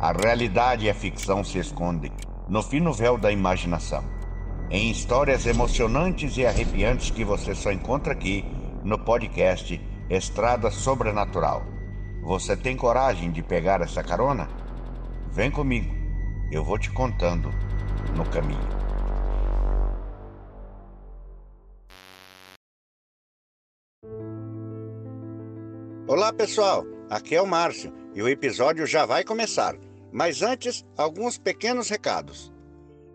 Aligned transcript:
A 0.00 0.12
realidade 0.12 0.86
e 0.86 0.90
a 0.90 0.94
ficção 0.94 1.42
se 1.42 1.58
escondem 1.58 2.12
no 2.48 2.62
fino 2.62 2.92
véu 2.92 3.18
da 3.18 3.32
imaginação. 3.32 4.04
Em 4.70 4.92
histórias 4.92 5.44
emocionantes 5.44 6.36
e 6.36 6.46
arrepiantes 6.46 7.10
que 7.10 7.24
você 7.24 7.52
só 7.52 7.72
encontra 7.72 8.12
aqui 8.12 8.44
no 8.84 8.96
podcast 8.96 9.80
Estrada 10.08 10.70
Sobrenatural. 10.70 11.64
Você 12.22 12.56
tem 12.56 12.76
coragem 12.76 13.32
de 13.32 13.42
pegar 13.42 13.80
essa 13.80 14.04
carona? 14.04 14.48
Vem 15.32 15.50
comigo, 15.50 15.92
eu 16.52 16.62
vou 16.62 16.78
te 16.78 16.92
contando 16.92 17.50
no 18.16 18.24
caminho. 18.30 18.78
Olá 26.06 26.32
pessoal, 26.32 26.84
aqui 27.10 27.34
é 27.34 27.42
o 27.42 27.46
Márcio 27.46 27.92
e 28.14 28.22
o 28.22 28.28
episódio 28.28 28.86
já 28.86 29.04
vai 29.04 29.24
começar. 29.24 29.87
Mas 30.10 30.42
antes, 30.42 30.84
alguns 30.96 31.38
pequenos 31.38 31.88
recados. 31.88 32.52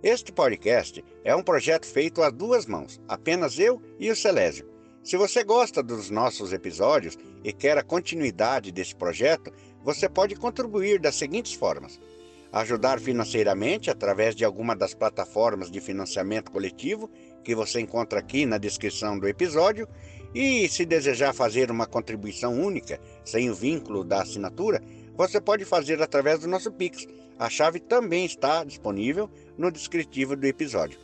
Este 0.04 0.32
podcast 0.32 1.04
é 1.24 1.36
um 1.36 1.42
projeto 1.42 1.86
feito 1.86 2.22
a 2.22 2.30
duas 2.30 2.66
mãos, 2.66 3.02
apenas 3.08 3.58
eu 3.58 3.82
e 4.00 4.12
o 4.12 4.16
Celésio. 4.16 4.70
Se 5.04 5.18
você 5.18 5.44
gosta 5.44 5.82
dos 5.82 6.10
nossos 6.10 6.54
episódios 6.54 7.18
e 7.44 7.52
quer 7.52 7.78
a 7.78 7.84
continuidade 7.84 8.72
desse 8.72 8.96
projeto, 8.96 9.52
você 9.84 10.08
pode 10.08 10.36
contribuir 10.36 11.00
das 11.00 11.16
seguintes 11.16 11.54
formas: 11.54 12.00
ajudar 12.52 13.00
financeiramente 13.00 13.90
através 13.90 14.36
de 14.36 14.46
alguma 14.46 14.76
das 14.76 14.94
plataformas 14.94 15.72
de 15.72 15.82
financiamento 15.82 16.52
coletivo 16.52 17.10
que 17.44 17.56
você 17.56 17.82
encontra 17.82 18.20
aqui 18.20 18.46
na 18.46 18.58
descrição 18.58 19.18
do 19.18 19.28
episódio 19.28 19.88
e 20.34 20.68
se 20.70 20.86
desejar 20.86 21.34
fazer 21.34 21.70
uma 21.70 21.86
contribuição 21.86 22.54
única, 22.54 23.00
sem 23.23 23.50
o 23.50 23.56
vínculo 23.56 24.04
da 24.04 24.22
assinatura, 24.22 24.82
você 25.16 25.40
pode 25.40 25.66
fazer 25.66 26.02
através 26.02 26.39
do 26.39 26.47
nosso 26.47 26.72
Pix. 26.72 27.08
A 27.38 27.50
chave 27.50 27.80
também 27.80 28.25
está 28.25 28.64
disponível 28.64 29.30
no 29.58 29.72
descritivo 29.72 30.36
do 30.36 30.45
episódio. 30.45 31.00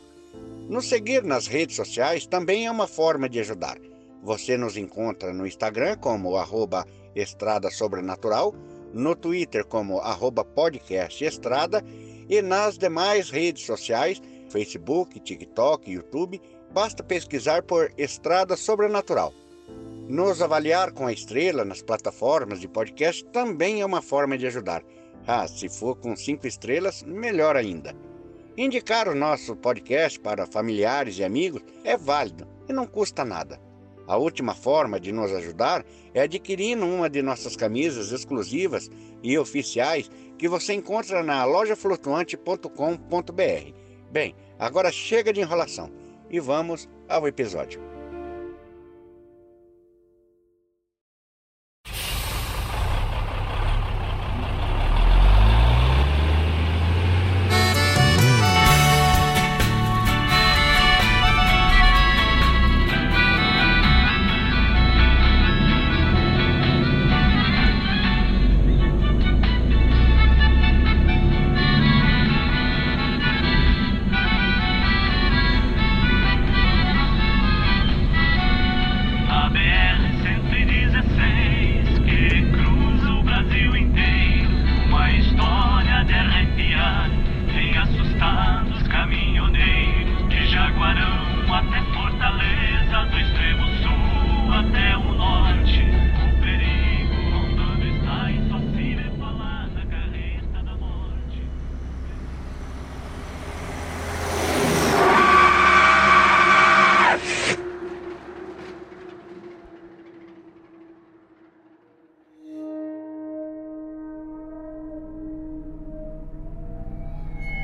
Nos 0.68 0.88
seguir 0.88 1.24
nas 1.24 1.46
redes 1.46 1.76
sociais 1.76 2.26
também 2.26 2.66
é 2.66 2.70
uma 2.70 2.86
forma 2.86 3.28
de 3.28 3.40
ajudar. 3.40 3.78
Você 4.22 4.56
nos 4.56 4.76
encontra 4.76 5.32
no 5.32 5.46
Instagram 5.46 5.96
como 5.96 6.36
arroba 6.36 6.86
Estrada 7.14 7.70
Sobrenatural, 7.70 8.54
no 8.92 9.16
Twitter 9.16 9.64
como 9.64 9.98
arroba 9.98 10.44
podcast 10.44 11.24
Estrada 11.24 11.84
e 12.28 12.40
nas 12.42 12.78
demais 12.78 13.30
redes 13.30 13.64
sociais, 13.64 14.20
Facebook, 14.50 15.18
TikTok, 15.18 15.90
YouTube, 15.90 16.40
basta 16.72 17.02
pesquisar 17.02 17.62
por 17.62 17.92
Estrada 17.98 18.56
Sobrenatural. 18.56 19.32
Nos 20.10 20.42
avaliar 20.42 20.90
com 20.90 21.06
a 21.06 21.12
estrela 21.12 21.64
nas 21.64 21.82
plataformas 21.82 22.60
de 22.60 22.66
podcast 22.66 23.24
também 23.26 23.80
é 23.80 23.86
uma 23.86 24.02
forma 24.02 24.36
de 24.36 24.44
ajudar. 24.44 24.82
Ah, 25.24 25.46
se 25.46 25.68
for 25.68 25.94
com 25.94 26.16
cinco 26.16 26.48
estrelas, 26.48 27.04
melhor 27.04 27.54
ainda. 27.54 27.94
Indicar 28.56 29.08
o 29.08 29.14
nosso 29.14 29.54
podcast 29.54 30.18
para 30.18 30.48
familiares 30.48 31.16
e 31.16 31.22
amigos 31.22 31.62
é 31.84 31.96
válido 31.96 32.44
e 32.68 32.72
não 32.72 32.88
custa 32.88 33.24
nada. 33.24 33.60
A 34.08 34.16
última 34.16 34.52
forma 34.52 34.98
de 34.98 35.12
nos 35.12 35.30
ajudar 35.30 35.86
é 36.12 36.22
adquirindo 36.22 36.84
uma 36.84 37.08
de 37.08 37.22
nossas 37.22 37.54
camisas 37.54 38.10
exclusivas 38.10 38.90
e 39.22 39.38
oficiais 39.38 40.10
que 40.36 40.48
você 40.48 40.72
encontra 40.72 41.22
na 41.22 41.44
lojaflutuante.com.br. 41.44 43.74
Bem, 44.10 44.34
agora 44.58 44.90
chega 44.90 45.32
de 45.32 45.40
enrolação 45.40 45.88
e 46.28 46.40
vamos 46.40 46.88
ao 47.08 47.28
episódio. 47.28 47.99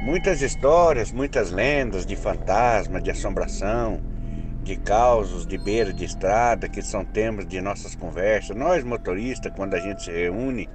Muitas 0.07 0.41
histórias, 0.41 1.11
muitas 1.11 1.51
lendas 1.51 2.07
de 2.07 2.15
fantasma, 2.15 3.01
de 3.01 3.11
assombração, 3.11 4.01
de 4.63 4.77
causos 4.77 5.45
de 5.45 5.59
beira 5.59 5.93
de 5.93 6.05
estrada 6.05 6.69
que 6.69 6.81
são 6.81 7.05
temas 7.05 7.45
de 7.45 7.61
nossas 7.61 7.97
conversas. 7.97 8.57
Nós 8.57 8.85
motoristas, 8.85 9.53
quando 9.57 9.75
a 9.75 9.81
gente 9.81 10.05
se 10.05 10.13
reúne, 10.13 10.71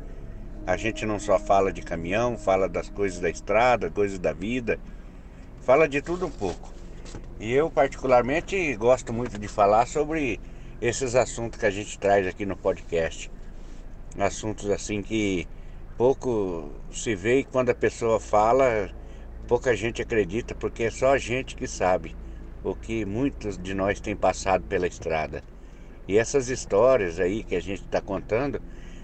a 0.68 0.75
gente 0.75 1.06
não 1.06 1.18
só 1.18 1.40
fala 1.40 1.72
de 1.72 1.81
caminhão, 1.81 2.38
fala 2.38 2.68
das 2.68 2.90
coisas 2.90 3.22
da 3.22 3.30
estrada, 3.30 3.90
coisas 3.90 4.20
da 4.20 4.34
vida, 4.34 4.78
fala 5.62 5.88
de 5.88 6.02
tudo 6.02 6.25
um 6.25 6.31
pouco. 6.31 6.74
E 7.40 7.53
eu 7.53 7.72
particularmente 7.72 8.75
gosto 8.75 9.14
muito 9.14 9.40
de 9.40 9.47
falar 9.47 9.88
sobre 9.88 10.41
esses 10.81 11.16
assuntos 11.16 11.58
que 11.58 11.66
a 11.66 11.72
gente 11.72 11.97
traz 11.97 12.28
aqui 12.28 12.46
no 12.46 12.58
podcast. 12.58 13.31
Assuntos 14.20 14.70
assim 14.70 15.02
que 15.02 15.47
pouco 15.97 16.70
se 16.91 17.16
vê 17.16 17.40
e 17.40 17.44
quando 17.46 17.70
a 17.70 17.75
pessoa 17.75 18.20
fala, 18.20 18.90
pouca 19.51 19.75
gente 19.75 20.01
acredita 20.01 20.56
porque 20.56 20.84
é 20.84 20.89
só 20.89 21.12
a 21.12 21.17
gente 21.17 21.57
que 21.57 21.67
sabe 21.67 22.16
o 22.63 22.73
que 22.73 23.03
muitos 23.03 23.57
de 23.57 23.73
nós 23.73 24.00
têm 24.00 24.16
passado 24.16 24.63
pela 24.63 24.88
estrada. 24.88 25.44
E 26.07 26.17
essas 26.17 26.47
histórias 26.47 27.19
aí 27.19 27.44
que 27.44 27.57
a 27.57 27.59
gente 27.59 27.81
está 27.81 28.00
contando 28.00 28.61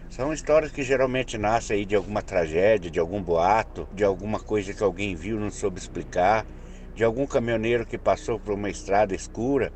são 0.10 0.32
histórias 0.32 0.72
que 0.72 0.84
geralmente 0.84 1.38
nascem 1.38 1.80
aí 1.80 1.86
de 1.86 1.98
alguma 1.98 2.22
tragédia, 2.22 2.90
de 2.90 2.98
algum 2.98 3.22
boato, 3.22 3.90
de 3.92 4.06
alguma 4.06 4.40
coisa 4.40 4.74
que 4.74 4.82
alguém 4.82 5.16
viu 5.16 5.38
não 5.38 5.52
soube 5.52 5.80
explicar, 5.80 6.46
de 6.96 7.04
algum 7.04 7.28
caminhoneiro 7.28 7.86
que 7.86 7.98
passou 7.98 8.40
por 8.40 8.54
uma 8.54 8.70
estrada 8.70 9.14
escura, 9.14 9.70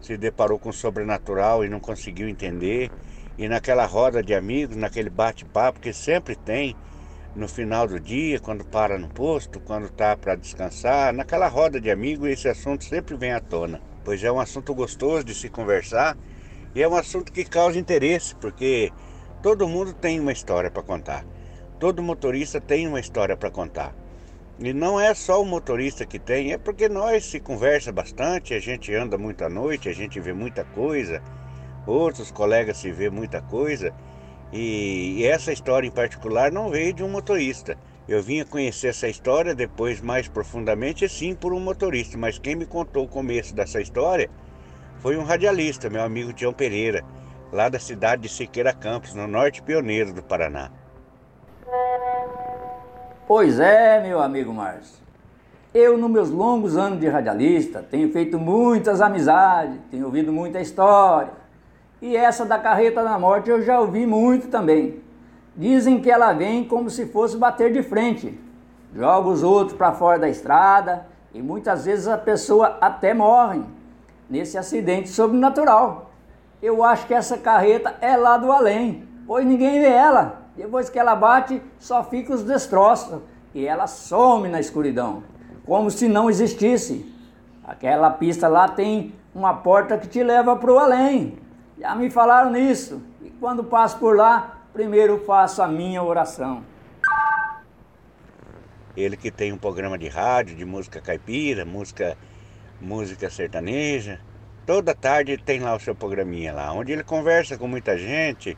se 0.00 0.16
deparou 0.16 0.58
com 0.58 0.70
o 0.70 0.72
sobrenatural 0.72 1.64
e 1.64 1.68
não 1.68 1.78
conseguiu 1.78 2.28
entender. 2.28 2.90
E 3.38 3.46
naquela 3.46 3.86
roda 3.86 4.24
de 4.24 4.34
amigos, 4.34 4.74
naquele 4.74 5.08
bate-papo 5.08 5.78
que 5.78 5.92
sempre 5.92 6.34
tem, 6.34 6.74
no 7.34 7.48
final 7.48 7.86
do 7.86 7.98
dia, 7.98 8.38
quando 8.38 8.64
para 8.64 8.98
no 8.98 9.08
posto, 9.08 9.58
quando 9.60 9.86
está 9.86 10.16
para 10.16 10.36
descansar, 10.36 11.12
naquela 11.12 11.48
roda 11.48 11.80
de 11.80 11.90
amigos, 11.90 12.28
esse 12.28 12.48
assunto 12.48 12.84
sempre 12.84 13.16
vem 13.16 13.32
à 13.32 13.40
tona, 13.40 13.80
pois 14.04 14.22
é 14.22 14.30
um 14.30 14.38
assunto 14.38 14.74
gostoso 14.74 15.24
de 15.24 15.34
se 15.34 15.48
conversar 15.48 16.16
e 16.74 16.82
é 16.82 16.88
um 16.88 16.96
assunto 16.96 17.32
que 17.32 17.44
causa 17.44 17.78
interesse, 17.78 18.36
porque 18.36 18.92
todo 19.42 19.68
mundo 19.68 19.92
tem 19.92 20.20
uma 20.20 20.32
história 20.32 20.70
para 20.70 20.82
contar, 20.82 21.24
todo 21.80 22.02
motorista 22.02 22.60
tem 22.60 22.86
uma 22.86 23.00
história 23.00 23.36
para 23.36 23.50
contar. 23.50 23.94
E 24.56 24.72
não 24.72 25.00
é 25.00 25.12
só 25.14 25.42
o 25.42 25.44
motorista 25.44 26.06
que 26.06 26.16
tem, 26.16 26.52
é 26.52 26.58
porque 26.58 26.88
nós 26.88 27.24
se 27.24 27.40
conversa 27.40 27.90
bastante, 27.90 28.54
a 28.54 28.60
gente 28.60 28.94
anda 28.94 29.18
muito 29.18 29.44
à 29.44 29.48
noite, 29.48 29.88
a 29.88 29.92
gente 29.92 30.20
vê 30.20 30.32
muita 30.32 30.64
coisa, 30.64 31.20
outros 31.84 32.30
colegas 32.30 32.76
se 32.76 32.92
vê 32.92 33.10
muita 33.10 33.42
coisa. 33.42 33.92
E, 34.52 35.16
e 35.18 35.26
essa 35.26 35.52
história 35.52 35.86
em 35.86 35.90
particular 35.90 36.52
não 36.52 36.70
veio 36.70 36.92
de 36.92 37.02
um 37.02 37.08
motorista. 37.08 37.76
Eu 38.06 38.22
vinha 38.22 38.44
conhecer 38.44 38.88
essa 38.88 39.08
história 39.08 39.54
depois 39.54 40.00
mais 40.00 40.28
profundamente, 40.28 41.08
sim, 41.08 41.34
por 41.34 41.54
um 41.54 41.60
motorista, 41.60 42.18
mas 42.18 42.38
quem 42.38 42.54
me 42.54 42.66
contou 42.66 43.04
o 43.04 43.08
começo 43.08 43.54
dessa 43.54 43.80
história 43.80 44.28
foi 44.98 45.16
um 45.16 45.24
radialista, 45.24 45.88
meu 45.88 46.02
amigo 46.02 46.32
Tião 46.32 46.52
Pereira, 46.52 47.02
lá 47.52 47.68
da 47.68 47.78
cidade 47.78 48.22
de 48.22 48.28
Siqueira 48.28 48.72
Campos, 48.72 49.14
no 49.14 49.26
norte 49.26 49.62
pioneiro 49.62 50.12
do 50.12 50.22
Paraná. 50.22 50.70
Pois 53.26 53.58
é, 53.58 54.02
meu 54.02 54.20
amigo 54.20 54.52
Márcio. 54.52 55.02
Eu, 55.72 55.96
nos 55.96 56.10
meus 56.10 56.30
longos 56.30 56.76
anos 56.76 57.00
de 57.00 57.08
radialista, 57.08 57.82
tenho 57.82 58.12
feito 58.12 58.38
muitas 58.38 59.00
amizades, 59.00 59.76
tenho 59.90 60.04
ouvido 60.04 60.32
muita 60.32 60.60
história. 60.60 61.32
E 62.04 62.14
essa 62.14 62.44
da 62.44 62.58
carreta 62.58 63.02
da 63.02 63.18
morte 63.18 63.48
eu 63.48 63.62
já 63.62 63.80
ouvi 63.80 64.06
muito 64.06 64.48
também. 64.48 65.00
Dizem 65.56 66.02
que 66.02 66.10
ela 66.10 66.34
vem 66.34 66.62
como 66.62 66.90
se 66.90 67.06
fosse 67.06 67.34
bater 67.34 67.72
de 67.72 67.82
frente, 67.82 68.38
joga 68.94 69.30
os 69.30 69.42
outros 69.42 69.74
para 69.74 69.90
fora 69.90 70.18
da 70.18 70.28
estrada 70.28 71.06
e 71.32 71.40
muitas 71.40 71.86
vezes 71.86 72.06
a 72.06 72.18
pessoa 72.18 72.76
até 72.78 73.14
morre 73.14 73.62
nesse 74.28 74.58
acidente 74.58 75.08
sobrenatural. 75.08 76.10
Eu 76.60 76.84
acho 76.84 77.06
que 77.06 77.14
essa 77.14 77.38
carreta 77.38 77.94
é 78.02 78.18
lá 78.18 78.36
do 78.36 78.52
além, 78.52 79.08
pois 79.26 79.46
ninguém 79.46 79.80
vê 79.80 79.88
ela. 79.88 80.42
Depois 80.54 80.90
que 80.90 80.98
ela 80.98 81.16
bate, 81.16 81.62
só 81.78 82.04
fica 82.04 82.34
os 82.34 82.42
destroços 82.42 83.20
e 83.54 83.64
ela 83.64 83.86
some 83.86 84.46
na 84.50 84.60
escuridão, 84.60 85.22
como 85.64 85.90
se 85.90 86.06
não 86.06 86.28
existisse. 86.28 87.10
Aquela 87.66 88.10
pista 88.10 88.46
lá 88.46 88.68
tem 88.68 89.14
uma 89.34 89.54
porta 89.54 89.96
que 89.96 90.06
te 90.06 90.22
leva 90.22 90.54
para 90.54 90.70
o 90.70 90.78
além. 90.78 91.42
Já 91.78 91.94
me 91.94 92.10
falaram 92.10 92.50
nisso. 92.50 93.02
E 93.22 93.30
quando 93.30 93.64
passo 93.64 93.98
por 93.98 94.16
lá, 94.16 94.58
primeiro 94.72 95.18
faço 95.24 95.62
a 95.62 95.68
minha 95.68 96.02
oração. 96.02 96.64
Ele 98.96 99.16
que 99.16 99.30
tem 99.30 99.52
um 99.52 99.58
programa 99.58 99.98
de 99.98 100.08
rádio, 100.08 100.54
de 100.54 100.64
música 100.64 101.00
caipira, 101.00 101.64
música, 101.64 102.16
música 102.80 103.28
sertaneja. 103.28 104.20
Toda 104.64 104.94
tarde 104.94 105.36
tem 105.36 105.60
lá 105.60 105.74
o 105.74 105.80
seu 105.80 105.94
programinha 105.94 106.52
lá, 106.52 106.72
onde 106.72 106.92
ele 106.92 107.02
conversa 107.02 107.58
com 107.58 107.66
muita 107.66 107.98
gente, 107.98 108.56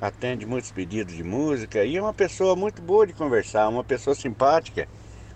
atende 0.00 0.46
muitos 0.46 0.70
pedidos 0.70 1.14
de 1.14 1.22
música 1.22 1.84
e 1.84 1.96
é 1.96 2.00
uma 2.00 2.14
pessoa 2.14 2.56
muito 2.56 2.80
boa 2.80 3.06
de 3.06 3.12
conversar, 3.12 3.68
uma 3.68 3.84
pessoa 3.84 4.14
simpática. 4.14 4.88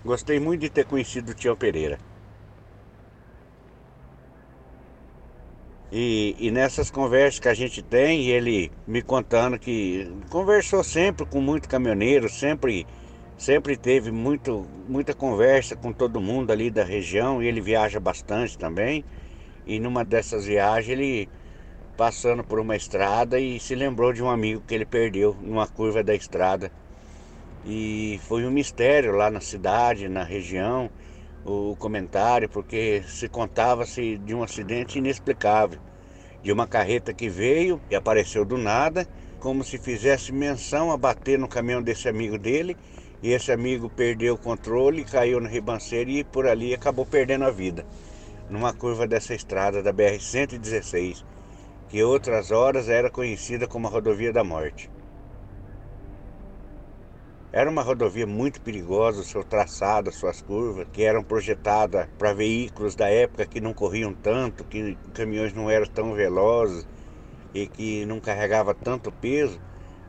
Gostei 0.04 0.40
muito 0.40 0.62
de 0.62 0.70
ter 0.70 0.86
conhecido 0.86 1.32
o 1.32 1.34
Tião 1.34 1.56
Pereira. 1.56 1.98
E, 5.90 6.34
e, 6.38 6.50
nessas 6.50 6.90
conversas 6.90 7.38
que 7.38 7.48
a 7.48 7.54
gente 7.54 7.80
tem, 7.80 8.26
ele 8.26 8.72
me 8.86 9.00
contando 9.02 9.58
que 9.58 10.10
conversou 10.30 10.82
sempre 10.82 11.24
com 11.24 11.40
muito 11.40 11.68
caminhoneiro, 11.68 12.28
sempre, 12.28 12.84
sempre 13.38 13.76
teve 13.76 14.10
muito, 14.10 14.66
muita 14.88 15.14
conversa 15.14 15.76
com 15.76 15.92
todo 15.92 16.20
mundo 16.20 16.50
ali 16.50 16.70
da 16.70 16.82
região 16.82 17.40
e 17.40 17.46
ele 17.46 17.60
viaja 17.60 18.00
bastante 18.00 18.58
também. 18.58 19.04
E 19.64 19.78
numa 19.78 20.04
dessas 20.04 20.44
viagens 20.44 20.88
ele 20.88 21.28
passando 21.96 22.42
por 22.42 22.58
uma 22.58 22.76
estrada 22.76 23.38
e 23.38 23.58
se 23.60 23.74
lembrou 23.74 24.12
de 24.12 24.22
um 24.22 24.28
amigo 24.28 24.62
que 24.66 24.74
ele 24.74 24.84
perdeu 24.84 25.36
numa 25.40 25.68
curva 25.68 26.02
da 26.02 26.14
estrada. 26.14 26.70
E 27.64 28.20
foi 28.24 28.44
um 28.44 28.50
mistério 28.50 29.12
lá 29.12 29.30
na 29.30 29.40
cidade, 29.40 30.08
na 30.08 30.24
região 30.24 30.90
o 31.46 31.76
comentário, 31.76 32.48
porque 32.48 33.02
se 33.06 33.28
contava-se 33.28 34.18
de 34.18 34.34
um 34.34 34.42
acidente 34.42 34.98
inexplicável, 34.98 35.78
de 36.42 36.52
uma 36.52 36.66
carreta 36.66 37.12
que 37.12 37.28
veio 37.28 37.80
e 37.90 37.94
apareceu 37.94 38.44
do 38.44 38.58
nada, 38.58 39.06
como 39.38 39.62
se 39.62 39.78
fizesse 39.78 40.32
menção 40.32 40.90
a 40.90 40.96
bater 40.96 41.38
no 41.38 41.48
caminhão 41.48 41.82
desse 41.82 42.08
amigo 42.08 42.36
dele, 42.36 42.76
e 43.22 43.32
esse 43.32 43.50
amigo 43.50 43.88
perdeu 43.88 44.34
o 44.34 44.38
controle, 44.38 45.04
caiu 45.04 45.40
no 45.40 45.48
ribanceiro 45.48 46.10
e 46.10 46.24
por 46.24 46.46
ali 46.46 46.74
acabou 46.74 47.06
perdendo 47.06 47.44
a 47.44 47.50
vida, 47.50 47.86
numa 48.50 48.72
curva 48.72 49.06
dessa 49.06 49.34
estrada 49.34 49.82
da 49.82 49.92
BR-116, 49.92 51.24
que 51.88 52.02
outras 52.02 52.50
horas 52.50 52.88
era 52.88 53.10
conhecida 53.10 53.66
como 53.66 53.86
a 53.86 53.90
Rodovia 53.90 54.32
da 54.32 54.44
Morte. 54.44 54.90
Era 57.56 57.70
uma 57.70 57.80
rodovia 57.80 58.26
muito 58.26 58.60
perigosa, 58.60 59.22
o 59.22 59.24
seu 59.24 59.42
traçado, 59.42 60.10
as 60.10 60.16
suas 60.16 60.42
curvas, 60.42 60.86
que 60.92 61.02
eram 61.02 61.24
projetadas 61.24 62.06
para 62.18 62.34
veículos 62.34 62.94
da 62.94 63.08
época 63.08 63.46
que 63.46 63.62
não 63.62 63.72
corriam 63.72 64.12
tanto, 64.12 64.62
que 64.62 64.94
caminhões 65.14 65.54
não 65.54 65.70
eram 65.70 65.86
tão 65.86 66.12
velozes 66.12 66.86
e 67.54 67.66
que 67.66 68.04
não 68.04 68.20
carregava 68.20 68.74
tanto 68.74 69.10
peso. 69.10 69.58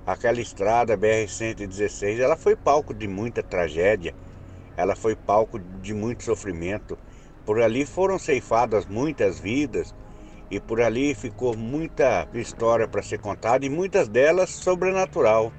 Aquela 0.06 0.42
estrada 0.42 0.98
BR-116, 0.98 2.20
ela 2.20 2.36
foi 2.36 2.54
palco 2.54 2.94
de 2.94 3.08
muita 3.08 3.42
tragédia, 3.42 4.14
ela 4.76 4.94
foi 4.94 5.16
palco 5.16 5.58
de 5.58 5.94
muito 5.94 6.26
sofrimento. 6.26 7.00
Por 7.46 7.62
ali 7.62 7.86
foram 7.86 8.20
ceifadas 8.20 8.86
muitas 8.86 9.40
vidas 9.40 9.96
e 10.52 10.60
por 10.60 10.82
ali 10.82 11.16
ficou 11.16 11.56
muita 11.56 12.28
história 12.34 12.90
para 12.90 13.02
ser 13.02 13.20
contada 13.20 13.66
e 13.66 13.70
muitas 13.70 14.10
delas 14.10 14.50
sobrenatural 14.50 15.54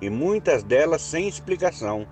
e 0.00 0.08
muitas 0.08 0.62
delas 0.62 1.02
sem 1.02 1.28
explicação. 1.28 2.06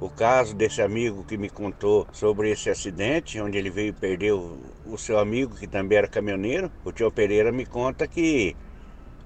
O 0.00 0.08
caso 0.08 0.54
desse 0.54 0.82
amigo 0.82 1.24
que 1.24 1.36
me 1.36 1.48
contou 1.48 2.06
sobre 2.12 2.50
esse 2.50 2.68
acidente, 2.68 3.40
onde 3.40 3.56
ele 3.56 3.70
veio 3.70 3.94
perder 3.94 4.32
o, 4.32 4.58
o 4.84 4.98
seu 4.98 5.18
amigo, 5.18 5.54
que 5.54 5.66
também 5.66 5.98
era 5.98 6.08
caminhoneiro, 6.08 6.70
o 6.84 6.90
tio 6.90 7.10
Pereira 7.10 7.52
me 7.52 7.64
conta 7.64 8.08
que 8.08 8.56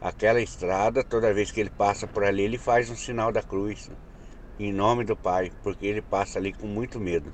aquela 0.00 0.40
estrada, 0.40 1.02
toda 1.02 1.32
vez 1.32 1.50
que 1.50 1.60
ele 1.60 1.70
passa 1.70 2.06
por 2.06 2.24
ali, 2.24 2.42
ele 2.42 2.58
faz 2.58 2.90
um 2.90 2.96
sinal 2.96 3.32
da 3.32 3.42
cruz, 3.42 3.90
em 4.58 4.72
nome 4.72 5.04
do 5.04 5.16
Pai, 5.16 5.50
porque 5.62 5.86
ele 5.86 6.02
passa 6.02 6.38
ali 6.38 6.52
com 6.52 6.66
muito 6.66 7.00
medo. 7.00 7.32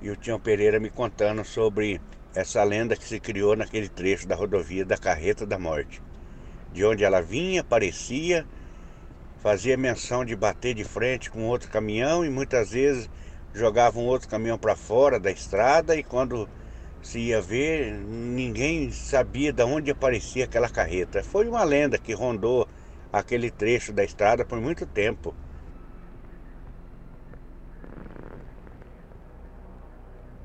E 0.00 0.08
o 0.08 0.16
tio 0.16 0.38
Pereira 0.38 0.78
me 0.78 0.88
contando 0.88 1.44
sobre 1.44 2.00
essa 2.32 2.62
lenda 2.62 2.96
que 2.96 3.04
se 3.04 3.18
criou 3.18 3.56
naquele 3.56 3.88
trecho 3.88 4.28
da 4.28 4.36
rodovia 4.36 4.84
da 4.84 4.96
Carreta 4.96 5.44
da 5.44 5.58
Morte, 5.58 6.00
de 6.72 6.84
onde 6.84 7.04
ela 7.04 7.20
vinha, 7.20 7.60
aparecia 7.60 8.46
fazia 9.44 9.76
menção 9.76 10.24
de 10.24 10.34
bater 10.34 10.72
de 10.72 10.84
frente 10.84 11.30
com 11.30 11.44
outro 11.44 11.70
caminhão 11.70 12.24
e 12.24 12.30
muitas 12.30 12.70
vezes 12.70 13.10
jogava 13.52 13.98
um 13.98 14.06
outro 14.06 14.26
caminhão 14.26 14.56
para 14.56 14.74
fora 14.74 15.20
da 15.20 15.30
estrada 15.30 15.94
e 15.94 16.02
quando 16.02 16.48
se 17.02 17.18
ia 17.18 17.42
ver, 17.42 17.92
ninguém 17.92 18.90
sabia 18.90 19.52
de 19.52 19.62
onde 19.62 19.90
aparecia 19.90 20.46
aquela 20.46 20.70
carreta. 20.70 21.22
Foi 21.22 21.46
uma 21.46 21.62
lenda 21.62 21.98
que 21.98 22.14
rondou 22.14 22.66
aquele 23.12 23.50
trecho 23.50 23.92
da 23.92 24.02
estrada 24.02 24.46
por 24.46 24.58
muito 24.62 24.86
tempo. 24.86 25.34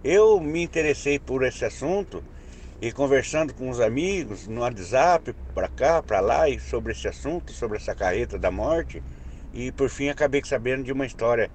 Eu 0.03 0.41
me 0.41 0.61
interessei 0.61 1.17
por 1.17 1.45
esse 1.45 1.63
assunto 1.63 2.21
e 2.81 2.91
conversando 2.91 3.53
com 3.53 3.69
os 3.69 3.81
amigos 3.81 4.47
no 4.47 4.61
WhatsApp, 4.61 5.35
para 5.53 5.67
cá, 5.67 6.01
para 6.01 6.21
lá, 6.21 6.47
e 6.47 6.59
sobre 6.59 6.93
esse 6.93 7.07
assunto, 7.07 7.51
sobre 7.51 7.77
essa 7.77 7.93
carreta 7.93 8.39
da 8.39 8.49
morte. 8.49 9.03
E 9.53 9.71
por 9.71 9.89
fim 9.89 10.07
acabei 10.07 10.41
sabendo 10.45 10.83
de 10.83 10.91
uma 10.93 11.05
história 11.05 11.51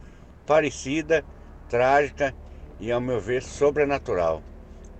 parecida, 0.46 1.24
trágica 1.68 2.34
e, 2.78 2.92
ao 2.92 3.00
meu 3.00 3.20
ver, 3.20 3.42
sobrenatural. 3.42 4.42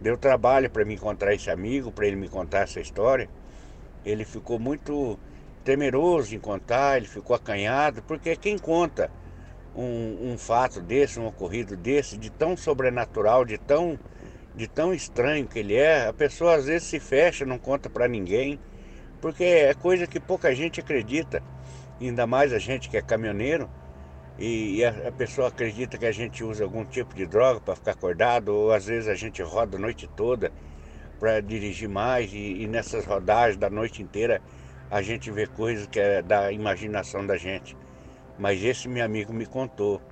Deu 0.01 0.17
trabalho 0.17 0.71
para 0.71 0.85
me 0.85 0.95
encontrar 0.95 1.35
esse 1.35 1.51
amigo, 1.51 1.93
para 1.93 2.07
ele 2.07 2.17
me 2.17 2.29
contar 2.29 2.61
essa 2.61 2.81
história. 2.81 3.29
Ele 4.05 4.25
ficou 4.25 4.59
muito 4.59 5.19
temeroso 5.63 6.35
em 6.35 6.39
contar, 6.39 6.97
ele 6.97 7.07
ficou 7.07 7.37
acanhado, 7.37 8.03
porque 8.03 8.35
quem 8.37 8.57
conta 8.57 9.11
um, 9.75 10.33
um 10.33 10.39
fato 10.39 10.81
desse, 10.81 11.19
um 11.19 11.27
ocorrido 11.27 11.77
desse, 11.77 12.17
de 12.17 12.31
tão 12.31 12.57
sobrenatural, 12.57 13.45
de 13.45 13.59
tão 13.59 13.99
de 14.55 14.69
tão 14.69 14.95
estranho 14.95 15.47
que 15.47 15.59
ele 15.59 15.75
é, 15.75 16.07
a 16.07 16.13
pessoa 16.13 16.55
às 16.55 16.67
vezes 16.67 16.87
se 16.89 17.01
fecha, 17.01 17.45
não 17.45 17.59
conta 17.59 17.91
para 17.91 18.07
ninguém, 18.07 18.59
porque 19.21 19.43
é 19.43 19.75
coisa 19.75 20.07
que 20.07 20.21
pouca 20.21 20.55
gente 20.55 20.81
acredita, 20.81 21.43
ainda 22.01 22.27
mais 22.27 22.53
a 22.53 22.59
gente 22.59 22.89
que 22.89 22.97
é 22.97 23.03
caminhoneiro, 23.03 23.69
e, 24.39 24.85
a, 24.85 25.13
pessoa 25.13 25.49
acredita 25.49 25.97
que 25.97 26.07
a 26.07 26.13
gente 26.13 26.43
usa 26.43 26.65
algum 26.65 26.85
tipo 26.85 27.15
de 27.15 27.25
droga 27.25 27.61
para 27.61 27.77
ficar 27.77 27.93
acordado, 27.93 28.49
ou 28.49 28.73
às 28.73 28.87
vezes 28.87 29.09
a 29.09 29.15
gente 29.15 29.41
roda 29.43 29.77
a 29.77 29.81
noite 29.81 30.09
toda 30.17 30.53
para 31.21 31.41
dirigir 31.41 31.89
mais, 31.89 32.33
e, 32.33 32.63
e 32.63 32.67
nessas 32.67 33.05
rodagens 33.05 33.57
da 33.57 33.71
noite 33.71 34.03
inteira 34.03 34.43
a 34.91 35.03
gente 35.03 35.31
vê 35.31 35.47
coisas 35.47 35.87
que 35.87 35.99
é 35.99 36.21
da 36.21 36.53
imaginação 36.53 37.25
da 37.25 37.37
gente. 37.37 37.77
Mas 38.39 38.63
esse 38.63 38.89
meu 38.89 39.05
amigo 39.05 39.33
me 39.33 39.47
contou, 39.47 40.03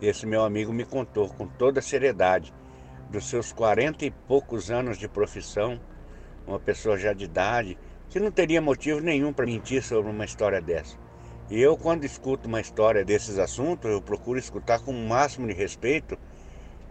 esse 0.00 0.26
meu 0.26 0.44
amigo 0.44 0.72
me 0.72 0.84
contou 0.84 1.28
com 1.28 1.46
toda 1.46 1.80
seriedade 1.80 2.52
dos 3.12 3.28
seus 3.28 3.52
quarenta 3.52 4.06
e 4.06 4.10
poucos 4.10 4.70
anos 4.70 4.96
de 4.96 5.06
profissão, 5.06 5.78
uma 6.46 6.58
pessoa 6.58 6.98
já 6.98 7.12
de 7.12 7.26
idade, 7.26 7.78
que 8.08 8.18
não 8.18 8.30
teria 8.30 8.60
motivo 8.60 9.00
nenhum 9.00 9.34
para 9.34 9.44
mentir 9.44 9.82
sobre 9.82 10.10
uma 10.10 10.24
história 10.24 10.62
dessa. 10.62 10.96
E 11.50 11.60
eu, 11.60 11.76
quando 11.76 12.04
escuto 12.04 12.48
uma 12.48 12.60
história 12.60 13.04
desses 13.04 13.38
assuntos, 13.38 13.90
eu 13.90 14.00
procuro 14.00 14.38
escutar 14.38 14.80
com 14.80 14.92
o 14.92 15.08
máximo 15.08 15.46
de 15.46 15.52
respeito 15.52 16.18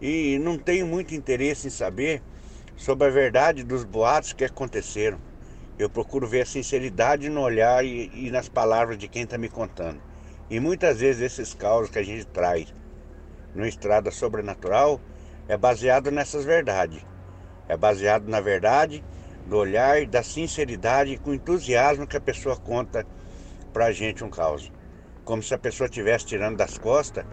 e 0.00 0.38
não 0.38 0.56
tenho 0.56 0.86
muito 0.86 1.12
interesse 1.12 1.66
em 1.66 1.70
saber 1.70 2.22
sobre 2.76 3.08
a 3.08 3.10
verdade 3.10 3.64
dos 3.64 3.84
boatos 3.84 4.32
que 4.32 4.44
aconteceram. 4.44 5.18
Eu 5.76 5.90
procuro 5.90 6.28
ver 6.28 6.42
a 6.42 6.46
sinceridade 6.46 7.28
no 7.28 7.40
olhar 7.40 7.84
e, 7.84 8.10
e 8.14 8.30
nas 8.30 8.48
palavras 8.48 8.96
de 8.96 9.08
quem 9.08 9.24
está 9.24 9.36
me 9.36 9.48
contando. 9.48 10.00
E 10.48 10.60
muitas 10.60 11.00
vezes 11.00 11.22
esses 11.22 11.52
causos 11.52 11.90
que 11.90 11.98
a 11.98 12.04
gente 12.04 12.26
traz 12.26 12.72
no 13.54 13.66
Estrada 13.66 14.12
Sobrenatural 14.12 15.00
é 15.48 15.56
baseado 15.56 16.10
nessas 16.10 16.44
verdades. 16.44 17.04
É 17.68 17.76
baseado 17.76 18.28
na 18.28 18.40
verdade, 18.40 19.04
do 19.46 19.56
olhar, 19.56 20.06
da 20.06 20.22
sinceridade 20.22 21.12
e 21.12 21.18
com 21.18 21.34
entusiasmo 21.34 22.06
que 22.06 22.16
a 22.16 22.20
pessoa 22.20 22.56
conta 22.56 23.06
para 23.72 23.86
a 23.86 23.92
gente 23.92 24.24
um 24.24 24.30
caos. 24.30 24.70
Como 25.24 25.42
se 25.42 25.54
a 25.54 25.58
pessoa 25.58 25.86
estivesse 25.86 26.26
tirando 26.26 26.56
das 26.56 26.78
costas 26.78 27.24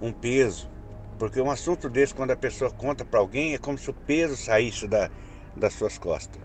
um 0.00 0.12
peso. 0.12 0.70
Porque 1.18 1.40
um 1.40 1.50
assunto 1.50 1.88
desse, 1.88 2.14
quando 2.14 2.30
a 2.30 2.36
pessoa 2.36 2.70
conta 2.70 3.04
para 3.04 3.20
alguém, 3.20 3.54
é 3.54 3.58
como 3.58 3.76
se 3.76 3.90
o 3.90 3.94
peso 3.94 4.36
saísse 4.36 4.88
da, 4.88 5.10
das 5.54 5.74
suas 5.74 5.98
costas. 5.98 6.40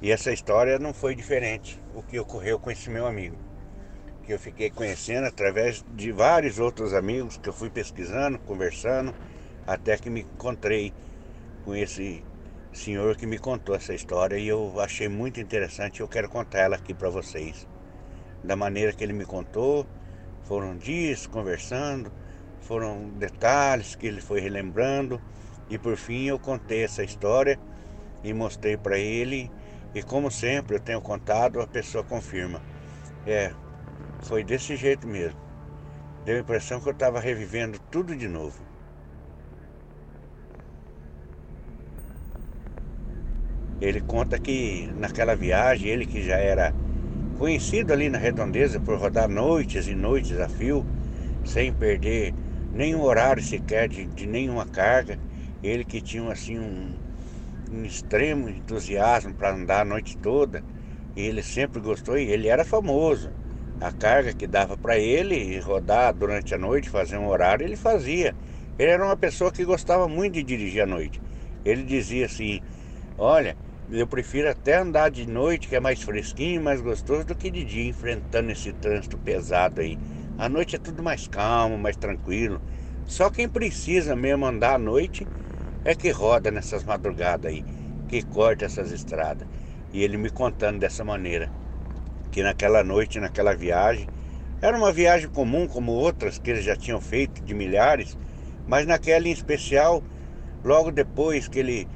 E 0.00 0.10
essa 0.10 0.32
história 0.32 0.78
não 0.78 0.94
foi 0.94 1.14
diferente 1.14 1.80
o 1.94 2.02
que 2.02 2.18
ocorreu 2.18 2.58
com 2.58 2.70
esse 2.70 2.88
meu 2.88 3.06
amigo. 3.06 3.36
que 4.24 4.32
eu 4.32 4.38
fiquei 4.38 4.70
conhecendo 4.70 5.26
através 5.26 5.84
de 5.94 6.12
vários 6.12 6.60
outros 6.60 6.94
amigos 6.94 7.36
que 7.36 7.48
eu 7.48 7.52
fui 7.52 7.68
pesquisando, 7.68 8.38
conversando, 8.38 9.12
até 9.66 9.96
que 9.96 10.10
me 10.10 10.20
encontrei 10.20 10.92
com 11.64 11.74
esse 11.74 12.24
senhor 12.72 13.16
que 13.16 13.26
me 13.26 13.38
contou 13.38 13.74
essa 13.74 13.94
história 13.94 14.36
e 14.36 14.46
eu 14.46 14.80
achei 14.80 15.08
muito 15.08 15.40
interessante. 15.40 16.00
Eu 16.00 16.08
quero 16.08 16.28
contar 16.28 16.60
ela 16.60 16.76
aqui 16.76 16.94
para 16.94 17.10
vocês. 17.10 17.66
Da 18.42 18.56
maneira 18.56 18.92
que 18.92 19.04
ele 19.04 19.12
me 19.12 19.24
contou, 19.24 19.86
foram 20.44 20.76
dias 20.76 21.26
conversando, 21.26 22.10
foram 22.62 23.10
detalhes 23.10 23.94
que 23.94 24.06
ele 24.06 24.20
foi 24.20 24.40
relembrando 24.40 25.20
e 25.68 25.78
por 25.78 25.96
fim 25.96 26.24
eu 26.24 26.38
contei 26.38 26.84
essa 26.84 27.02
história 27.02 27.58
e 28.24 28.32
mostrei 28.32 28.76
para 28.76 28.98
ele 28.98 29.50
e 29.94 30.02
como 30.02 30.30
sempre 30.30 30.76
eu 30.76 30.80
tenho 30.80 31.00
contado, 31.00 31.60
a 31.60 31.66
pessoa 31.66 32.04
confirma. 32.04 32.62
É, 33.26 33.52
foi 34.22 34.44
desse 34.44 34.76
jeito 34.76 35.06
mesmo. 35.06 35.38
Deu 36.24 36.36
a 36.36 36.40
impressão 36.40 36.80
que 36.80 36.88
eu 36.88 36.92
estava 36.92 37.18
revivendo 37.18 37.78
tudo 37.90 38.14
de 38.14 38.28
novo. 38.28 38.69
Ele 43.80 44.00
conta 44.00 44.38
que 44.38 44.88
naquela 44.98 45.34
viagem, 45.34 45.88
ele 45.88 46.04
que 46.04 46.22
já 46.22 46.36
era 46.36 46.72
conhecido 47.38 47.92
ali 47.92 48.10
na 48.10 48.18
redondeza 48.18 48.78
por 48.78 48.98
rodar 48.98 49.28
noites 49.28 49.88
e 49.88 49.94
noites 49.94 50.38
a 50.38 50.48
fio, 50.48 50.84
sem 51.44 51.72
perder 51.72 52.34
nenhum 52.74 53.00
horário 53.00 53.42
sequer 53.42 53.88
de, 53.88 54.04
de 54.04 54.26
nenhuma 54.26 54.66
carga, 54.66 55.18
ele 55.62 55.84
que 55.84 56.00
tinha 56.00 56.30
assim 56.30 56.58
um, 56.58 56.94
um 57.72 57.84
extremo 57.84 58.48
entusiasmo 58.48 59.34
para 59.34 59.54
andar 59.54 59.80
a 59.80 59.84
noite 59.84 60.16
toda, 60.18 60.62
e 61.16 61.22
ele 61.22 61.42
sempre 61.42 61.80
gostou, 61.80 62.18
e 62.18 62.30
ele 62.30 62.48
era 62.48 62.64
famoso. 62.64 63.30
A 63.80 63.90
carga 63.90 64.34
que 64.34 64.46
dava 64.46 64.76
para 64.76 64.98
ele 64.98 65.58
rodar 65.60 66.12
durante 66.12 66.54
a 66.54 66.58
noite, 66.58 66.90
fazer 66.90 67.16
um 67.16 67.28
horário, 67.28 67.64
ele 67.64 67.76
fazia. 67.76 68.34
Ele 68.78 68.90
era 68.90 69.04
uma 69.04 69.16
pessoa 69.16 69.50
que 69.50 69.64
gostava 69.64 70.06
muito 70.06 70.34
de 70.34 70.42
dirigir 70.42 70.82
à 70.82 70.86
noite. 70.86 71.20
Ele 71.64 71.82
dizia 71.82 72.26
assim: 72.26 72.60
Olha, 73.16 73.56
eu 73.92 74.06
prefiro 74.06 74.48
até 74.48 74.76
andar 74.76 75.10
de 75.10 75.26
noite, 75.26 75.66
que 75.66 75.74
é 75.74 75.80
mais 75.80 76.00
fresquinho, 76.00 76.62
mais 76.62 76.80
gostoso, 76.80 77.24
do 77.24 77.34
que 77.34 77.50
de 77.50 77.64
dia, 77.64 77.88
enfrentando 77.88 78.52
esse 78.52 78.72
trânsito 78.72 79.18
pesado 79.18 79.80
aí. 79.80 79.98
À 80.38 80.48
noite 80.48 80.76
é 80.76 80.78
tudo 80.78 81.02
mais 81.02 81.26
calmo, 81.26 81.76
mais 81.76 81.96
tranquilo. 81.96 82.60
Só 83.06 83.28
quem 83.30 83.48
precisa 83.48 84.14
mesmo 84.14 84.46
andar 84.46 84.74
à 84.74 84.78
noite 84.78 85.26
é 85.84 85.94
que 85.94 86.10
roda 86.10 86.50
nessas 86.50 86.84
madrugadas 86.84 87.50
aí, 87.50 87.64
que 88.08 88.22
corta 88.22 88.64
essas 88.64 88.92
estradas. 88.92 89.48
E 89.92 90.04
ele 90.04 90.16
me 90.16 90.30
contando 90.30 90.78
dessa 90.78 91.02
maneira, 91.02 91.50
que 92.30 92.42
naquela 92.42 92.84
noite, 92.84 93.18
naquela 93.18 93.54
viagem, 93.56 94.08
era 94.62 94.76
uma 94.76 94.92
viagem 94.92 95.28
comum 95.28 95.66
como 95.66 95.90
outras 95.90 96.38
que 96.38 96.50
eles 96.50 96.64
já 96.64 96.76
tinham 96.76 97.00
feito 97.00 97.42
de 97.42 97.54
milhares, 97.54 98.16
mas 98.68 98.86
naquela 98.86 99.26
em 99.26 99.32
especial, 99.32 100.00
logo 100.62 100.92
depois 100.92 101.48
que 101.48 101.58
ele 101.58 101.88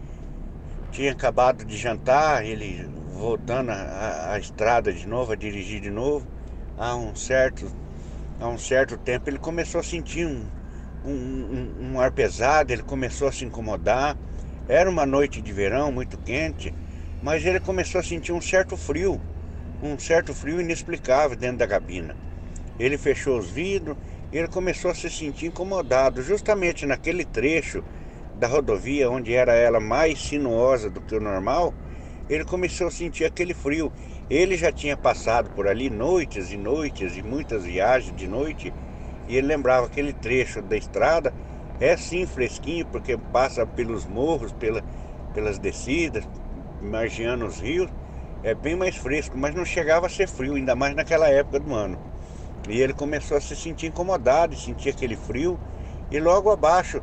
tinha 0.94 1.10
acabado 1.10 1.64
de 1.64 1.76
jantar, 1.76 2.46
ele 2.46 2.88
voltando 3.14 3.70
a, 3.72 4.38
estrada 4.38 4.92
de 4.92 5.08
novo, 5.08 5.32
a 5.32 5.36
dirigir 5.36 5.80
de 5.80 5.90
novo, 5.90 6.24
há 6.78 6.94
um 6.94 7.16
certo, 7.16 7.66
há 8.40 8.48
um 8.48 8.56
certo 8.56 8.96
tempo 8.96 9.28
ele 9.28 9.38
começou 9.38 9.80
a 9.80 9.82
sentir 9.82 10.24
um, 10.24 10.46
um, 11.04 11.10
um, 11.10 11.92
um 11.92 12.00
ar 12.00 12.12
pesado, 12.12 12.72
ele 12.72 12.82
começou 12.82 13.26
a 13.26 13.32
se 13.32 13.44
incomodar. 13.44 14.16
Era 14.68 14.88
uma 14.88 15.04
noite 15.04 15.42
de 15.42 15.52
verão 15.52 15.90
muito 15.90 16.16
quente, 16.18 16.72
mas 17.20 17.44
ele 17.44 17.58
começou 17.58 18.00
a 18.00 18.04
sentir 18.04 18.32
um 18.32 18.40
certo 18.40 18.76
frio, 18.76 19.20
um 19.82 19.98
certo 19.98 20.32
frio 20.32 20.60
inexplicável 20.60 21.36
dentro 21.36 21.58
da 21.58 21.66
cabina. 21.66 22.14
Ele 22.78 22.96
fechou 22.96 23.38
os 23.38 23.50
vidros 23.50 23.96
ele 24.34 24.48
começou 24.48 24.90
a 24.90 24.94
se 24.94 25.08
sentir 25.08 25.46
incomodado, 25.46 26.20
justamente 26.20 26.84
naquele 26.84 27.24
trecho 27.24 27.84
da 28.38 28.46
rodovia, 28.46 29.10
onde 29.10 29.34
era 29.34 29.54
ela 29.54 29.80
mais 29.80 30.18
sinuosa 30.18 30.90
do 30.90 31.00
que 31.00 31.14
o 31.14 31.20
normal, 31.20 31.74
ele 32.28 32.44
começou 32.44 32.88
a 32.88 32.90
sentir 32.90 33.24
aquele 33.24 33.54
frio. 33.54 33.92
Ele 34.28 34.56
já 34.56 34.72
tinha 34.72 34.96
passado 34.96 35.50
por 35.50 35.68
ali 35.68 35.90
noites 35.90 36.50
e 36.50 36.56
noites 36.56 37.16
e 37.16 37.22
muitas 37.22 37.64
viagens 37.64 38.14
de 38.16 38.26
noite, 38.26 38.72
e 39.28 39.36
ele 39.36 39.46
lembrava 39.46 39.86
aquele 39.86 40.12
trecho 40.12 40.62
da 40.62 40.76
estrada 40.76 41.32
é 41.80 41.96
sim 41.96 42.24
fresquinho, 42.24 42.86
porque 42.86 43.16
passa 43.32 43.66
pelos 43.66 44.06
morros, 44.06 44.52
pela, 44.52 44.82
pelas 45.32 45.58
descidas, 45.58 46.24
margeando 46.80 47.46
os 47.46 47.60
rios, 47.60 47.90
é 48.42 48.54
bem 48.54 48.76
mais 48.76 48.96
fresco, 48.96 49.36
mas 49.36 49.54
não 49.54 49.64
chegava 49.64 50.06
a 50.06 50.10
ser 50.10 50.28
frio, 50.28 50.54
ainda 50.54 50.76
mais 50.76 50.94
naquela 50.94 51.28
época 51.28 51.58
do 51.58 51.74
ano. 51.74 51.98
E 52.68 52.80
ele 52.80 52.92
começou 52.92 53.36
a 53.36 53.40
se 53.40 53.56
sentir 53.56 53.86
incomodado, 53.86 54.56
sentir 54.56 54.90
aquele 54.90 55.16
frio, 55.16 55.58
e 56.10 56.20
logo 56.20 56.50
abaixo 56.50 57.02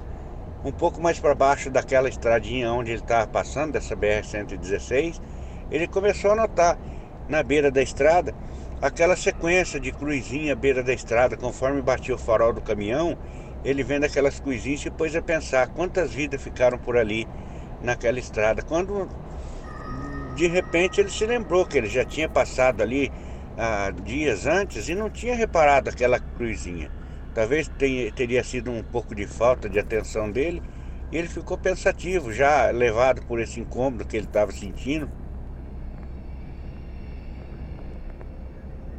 um 0.63 0.71
pouco 0.71 1.01
mais 1.01 1.19
para 1.19 1.33
baixo 1.33 1.69
daquela 1.69 2.07
estradinha 2.07 2.71
onde 2.71 2.91
ele 2.91 3.01
estava 3.01 3.27
passando, 3.27 3.73
dessa 3.73 3.95
BR-116, 3.95 5.19
ele 5.71 5.87
começou 5.87 6.31
a 6.31 6.35
notar 6.35 6.77
na 7.27 7.41
beira 7.41 7.71
da 7.71 7.81
estrada 7.81 8.33
aquela 8.81 9.15
sequência 9.15 9.79
de 9.79 9.91
cruzinha 9.91 10.53
à 10.53 10.55
beira 10.55 10.83
da 10.83 10.93
estrada, 10.93 11.37
conforme 11.37 11.81
batia 11.81 12.15
o 12.15 12.17
farol 12.17 12.51
do 12.51 12.61
caminhão, 12.61 13.17
ele 13.63 13.83
vendo 13.83 14.05
aquelas 14.05 14.39
cruzinhas 14.39 14.85
e 14.85 14.89
pôs 14.89 15.15
a 15.15 15.21
pensar 15.21 15.67
quantas 15.67 16.13
vidas 16.13 16.41
ficaram 16.41 16.77
por 16.77 16.97
ali 16.97 17.27
naquela 17.81 18.19
estrada. 18.19 18.61
Quando 18.63 19.07
de 20.35 20.47
repente 20.47 20.99
ele 20.99 21.09
se 21.09 21.25
lembrou 21.25 21.65
que 21.65 21.77
ele 21.77 21.87
já 21.87 22.03
tinha 22.03 22.27
passado 22.27 22.81
ali 22.81 23.11
ah, 23.57 23.91
dias 24.03 24.47
antes 24.47 24.89
e 24.89 24.95
não 24.95 25.09
tinha 25.09 25.35
reparado 25.35 25.89
aquela 25.89 26.19
cruzinha. 26.19 27.00
Talvez 27.33 27.67
tenha, 27.77 28.11
teria 28.11 28.43
sido 28.43 28.71
um 28.71 28.83
pouco 28.83 29.15
de 29.15 29.25
falta 29.25 29.69
de 29.69 29.79
atenção 29.79 30.29
dele. 30.31 30.61
E 31.11 31.17
ele 31.17 31.27
ficou 31.27 31.57
pensativo, 31.57 32.31
já 32.31 32.69
levado 32.71 33.21
por 33.25 33.39
esse 33.39 33.59
incômodo 33.59 34.05
que 34.05 34.15
ele 34.15 34.25
estava 34.25 34.51
sentindo. 34.51 35.09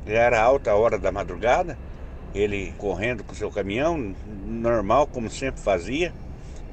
Já 0.07 0.19
era 0.19 0.43
alta 0.43 0.75
hora 0.75 0.99
da 0.99 1.13
madrugada, 1.13 1.79
ele 2.35 2.73
correndo 2.77 3.23
com 3.25 3.35
seu 3.35 3.51
caminhão, 3.51 4.15
normal, 4.27 5.07
como 5.07 5.31
sempre 5.31 5.63
fazia. 5.63 6.13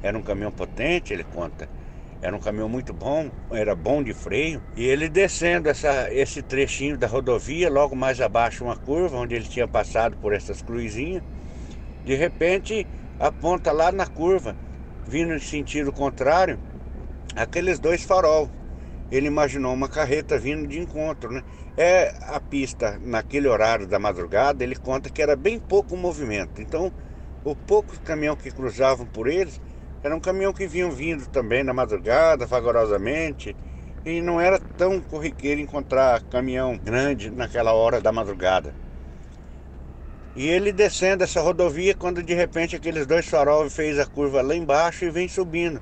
Era 0.02 0.18
um 0.18 0.22
caminhão 0.22 0.52
potente, 0.52 1.14
ele 1.14 1.24
conta. 1.24 1.70
Era 2.22 2.36
um 2.36 2.40
caminhão 2.40 2.68
muito 2.68 2.94
bom, 2.94 3.30
era 3.52 3.76
bom 3.76 4.04
de 4.04 4.14
freio. 4.14 4.62
E 4.76 4.84
ele 4.86 5.08
descendo 5.08 5.70
essa, 5.70 6.12
esse 6.12 6.42
trechinho 6.42 6.98
da 6.98 7.08
rodovia, 7.08 7.70
logo 7.70 7.96
mais 7.96 8.20
abaixo 8.20 8.66
uma 8.66 8.76
curva, 8.76 9.18
onde 9.18 9.36
ele 9.36 9.46
tinha 9.48 9.68
passado 9.68 10.18
por 10.18 10.34
essas 10.34 10.62
cruzinhas. 10.62 11.24
De 12.04 12.16
repente, 12.16 12.88
aponta 13.20 13.72
lá 13.72 13.92
na 13.92 14.08
curva, 14.08 14.56
vindo 15.08 15.34
em 15.34 15.40
sentido 15.40 15.92
contrário, 15.92 16.60
aqueles 17.36 17.80
dois 17.80 18.04
farol. 18.04 18.50
Ele 19.12 19.28
imaginou 19.28 19.74
uma 19.74 19.90
carreta 19.90 20.38
vindo 20.38 20.68
de 20.68 20.80
encontro, 20.80 21.32
né? 21.32 21.44
É 21.76 22.14
a 22.28 22.40
pista 22.40 23.00
naquele 23.02 23.48
horário 23.48 23.88
da 23.88 23.98
madrugada, 23.98 24.64
ele 24.64 24.76
conta 24.76 25.10
que 25.10 25.22
era 25.22 25.36
bem 25.36 25.60
pouco 25.60 25.98
movimento. 25.98 26.62
Então, 26.62 26.92
o 27.44 27.56
pouco 27.56 28.00
caminhão 28.02 28.36
que 28.36 28.52
cruzavam 28.52 29.08
por 29.08 29.28
eles 29.28 29.60
era 30.04 30.16
um 30.16 30.20
caminhão 30.20 30.54
que 30.54 30.68
vinham 30.68 30.92
vindo 30.92 31.28
também 31.28 31.64
na 31.64 31.74
madrugada, 31.74 32.46
vagarosamente, 32.46 33.56
e 34.06 34.22
não 34.22 34.40
era 34.40 34.60
tão 34.60 35.02
corriqueiro 35.02 35.60
encontrar 35.60 36.22
caminhão 36.30 36.78
grande 36.78 37.30
naquela 37.30 37.74
hora 37.74 38.00
da 38.00 38.12
madrugada. 38.12 38.74
E 40.40 40.48
ele 40.48 40.72
descendo 40.72 41.22
essa 41.22 41.42
rodovia 41.42 41.94
quando 41.94 42.24
de 42.24 42.34
repente 42.34 42.74
aqueles 42.74 43.06
dois 43.06 43.28
faróis 43.28 43.76
fez 43.76 44.00
a 44.00 44.06
curva 44.06 44.42
lá 44.42 44.56
embaixo 44.56 45.04
e 45.04 45.10
vem 45.10 45.28
subindo 45.28 45.82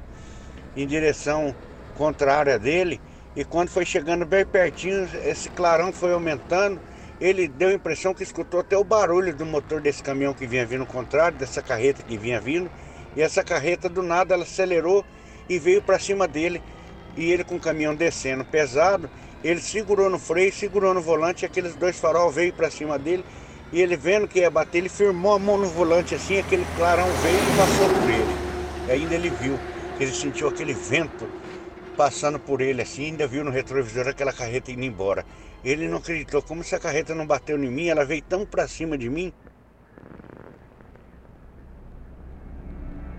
em 0.76 0.88
direção 0.88 1.56
contrária 1.94 2.58
dele. 2.58 3.00
E 3.36 3.46
quando 3.46 3.70
foi 3.70 3.86
chegando 3.86 4.26
bem 4.26 4.44
pertinho, 4.44 5.08
esse 5.24 5.48
clarão 5.50 5.94
foi 5.94 6.12
aumentando. 6.12 6.82
Ele 7.22 7.48
deu 7.48 7.70
a 7.70 7.74
impressão 7.74 8.16
que 8.16 8.24
escutou 8.24 8.62
até 8.62 8.76
o 8.76 8.84
barulho 8.84 9.32
do 9.36 9.46
motor 9.46 9.80
desse 9.80 10.02
caminhão 10.02 10.34
que 10.34 10.48
vinha 10.48 10.66
vindo 10.66 10.88
contrário, 10.88 11.38
dessa 11.38 11.62
carreta 11.62 12.02
que 12.02 12.18
vinha 12.18 12.42
vindo. 12.42 12.68
E 13.16 13.22
essa 13.22 13.44
carreta 13.44 13.88
do 13.88 14.02
nada 14.02 14.34
ela 14.34 14.42
acelerou 14.42 15.06
e 15.48 15.60
veio 15.60 15.84
para 15.84 16.00
cima 16.00 16.28
dele. 16.28 16.64
E 17.16 17.32
ele 17.32 17.44
com 17.44 17.58
o 17.58 17.60
caminhão 17.60 17.94
descendo 17.94 18.44
pesado, 18.44 19.08
ele 19.44 19.62
segurou 19.62 20.10
no 20.10 20.18
freio, 20.18 20.52
segurou 20.52 20.96
no 20.96 21.02
volante, 21.02 21.44
e 21.44 21.46
aqueles 21.46 21.76
dois 21.76 22.00
farol 22.00 22.32
veio 22.32 22.52
para 22.54 22.72
cima 22.72 22.98
dele 22.98 23.24
e 23.72 23.82
ele 23.82 23.98
vendo 23.98 24.28
que 24.28 24.40
ia 24.40 24.50
bater, 24.50 24.78
ele 24.78 24.90
firmou 24.90 25.34
a 25.34 25.40
mão 25.40 25.58
no 25.58 25.68
volante 25.68 26.16
assim, 26.16 26.38
aquele 26.40 26.66
clarão 26.78 27.08
veio 27.22 27.38
e 27.38 27.58
passou 27.58 27.90
por 27.90 28.10
ele. 28.10 28.48
E 28.88 28.92
ainda 28.92 29.16
ele 29.16 29.30
viu, 29.30 29.60
ele 30.00 30.12
sentiu 30.12 30.48
aquele 30.48 30.74
vento 30.74 31.28
passando 31.98 32.40
por 32.40 32.62
ele 32.62 32.82
assim, 32.82 33.08
ainda 33.08 33.28
viu 33.28 33.44
no 33.44 33.52
retrovisor 33.52 34.08
aquela 34.08 34.32
carreta 34.32 34.72
indo 34.72 34.84
embora. 34.84 35.26
Ele 35.66 35.88
não 35.88 35.98
acreditou, 35.98 36.42
como 36.42 36.62
essa 36.62 36.80
carreta 36.80 37.14
não 37.14 37.28
bateu 37.28 37.62
em 37.62 37.70
mim, 37.70 37.88
ela 37.90 38.06
veio 38.06 38.22
tão 38.22 38.46
para 38.46 38.68
cima 38.68 38.98
de 38.98 39.10
mim. 39.10 39.34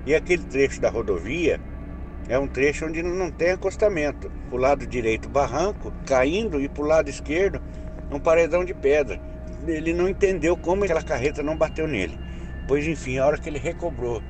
E 0.07 0.15
aquele 0.15 0.45
trecho 0.45 0.81
da 0.81 0.89
rodovia 0.89 1.61
é 2.27 2.39
um 2.39 2.47
trecho 2.47 2.87
onde 2.87 3.03
não 3.03 3.31
tem 3.31 3.51
acostamento. 3.51 4.31
Pro 4.49 4.57
lado 4.57 4.87
direito 4.87 5.29
barranco, 5.29 5.93
caindo, 6.07 6.59
e 6.59 6.69
pro 6.69 6.85
lado 6.85 7.11
esquerdo 7.11 7.61
um 8.11 8.19
paredão 8.19 8.65
de 8.65 8.73
pedra 8.73 9.21
ele 9.71 9.93
não 9.93 10.09
entendeu 10.09 10.57
como 10.57 10.85
aquela 10.85 11.03
carreta 11.03 11.43
não 11.43 11.57
bateu 11.57 11.87
nele. 11.87 12.19
Pois 12.67 12.87
enfim, 12.87 13.19
a 13.19 13.27
hora 13.27 13.39
que 13.39 13.49
ele 13.49 13.59
recobrou 13.59 14.23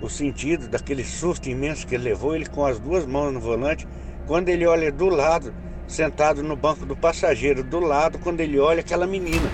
o 0.00 0.08
sentido 0.08 0.68
daquele 0.68 1.04
susto 1.04 1.48
imenso 1.48 1.86
que 1.86 1.94
ele 1.94 2.04
levou, 2.04 2.34
ele 2.34 2.46
com 2.46 2.64
as 2.64 2.78
duas 2.78 3.06
mãos 3.06 3.32
no 3.32 3.40
volante, 3.40 3.86
quando 4.26 4.48
ele 4.48 4.66
olha 4.66 4.92
do 4.92 5.08
lado, 5.08 5.54
sentado 5.86 6.42
no 6.42 6.56
banco 6.56 6.84
do 6.84 6.96
passageiro, 6.96 7.62
do 7.62 7.80
lado, 7.80 8.18
quando 8.18 8.40
ele 8.40 8.58
olha 8.58 8.80
aquela 8.80 9.06
menina. 9.06 9.48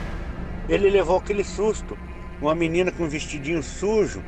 Ele 0.69 0.91
levou 0.91 1.17
aquele 1.17 1.45
susto. 1.45 1.97
Uma 2.41 2.55
menina 2.55 2.91
com 2.91 3.05
um 3.05 3.09
vestidinho 3.09 3.63
sujo, 3.63 4.23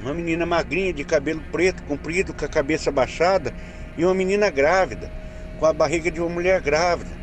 uma 0.00 0.12
menina 0.12 0.44
magrinha 0.44 0.92
de 0.92 1.04
cabelo 1.04 1.40
preto, 1.52 1.82
comprido, 1.84 2.34
com 2.34 2.44
a 2.44 2.48
cabeça 2.48 2.90
baixada, 2.90 3.54
e 3.96 4.04
uma 4.04 4.14
menina 4.14 4.50
grávida, 4.50 5.10
com 5.58 5.66
a 5.66 5.72
barriga 5.72 6.10
de 6.10 6.20
uma 6.20 6.28
mulher 6.28 6.60
grávida. 6.60 7.15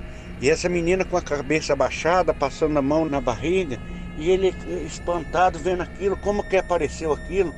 E 0.43 0.50
essa 0.50 0.67
menina 0.67 1.05
com 1.05 1.15
a 1.15 1.21
cabeça 1.21 1.73
baixada, 1.73 2.33
passando 2.33 2.77
a 2.77 2.81
mão 2.81 3.05
na 3.05 3.21
barriga, 3.21 3.79
e 4.17 4.29
ele 4.29 4.53
espantado 4.85 5.57
vendo 5.57 5.83
aquilo, 5.83 6.17
como 6.17 6.43
que 6.43 6.57
apareceu 6.57 7.13
aquilo. 7.13 7.55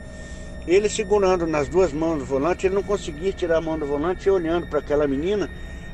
Ele 0.68 0.88
segurando 0.88 1.48
nas 1.48 1.68
duas 1.68 1.92
mãos 1.92 2.20
do 2.20 2.26
volante, 2.26 2.68
ele 2.68 2.76
não 2.76 2.84
conseguia 2.84 3.34
tirar 3.34 3.58
a 3.58 3.62
mão 3.62 3.80
do 3.80 3.88
volante 3.88 4.28
e 4.28 4.32
olhando 4.32 4.68
para 4.68 4.78
aquela 4.78 5.08
menina, 5.08 5.50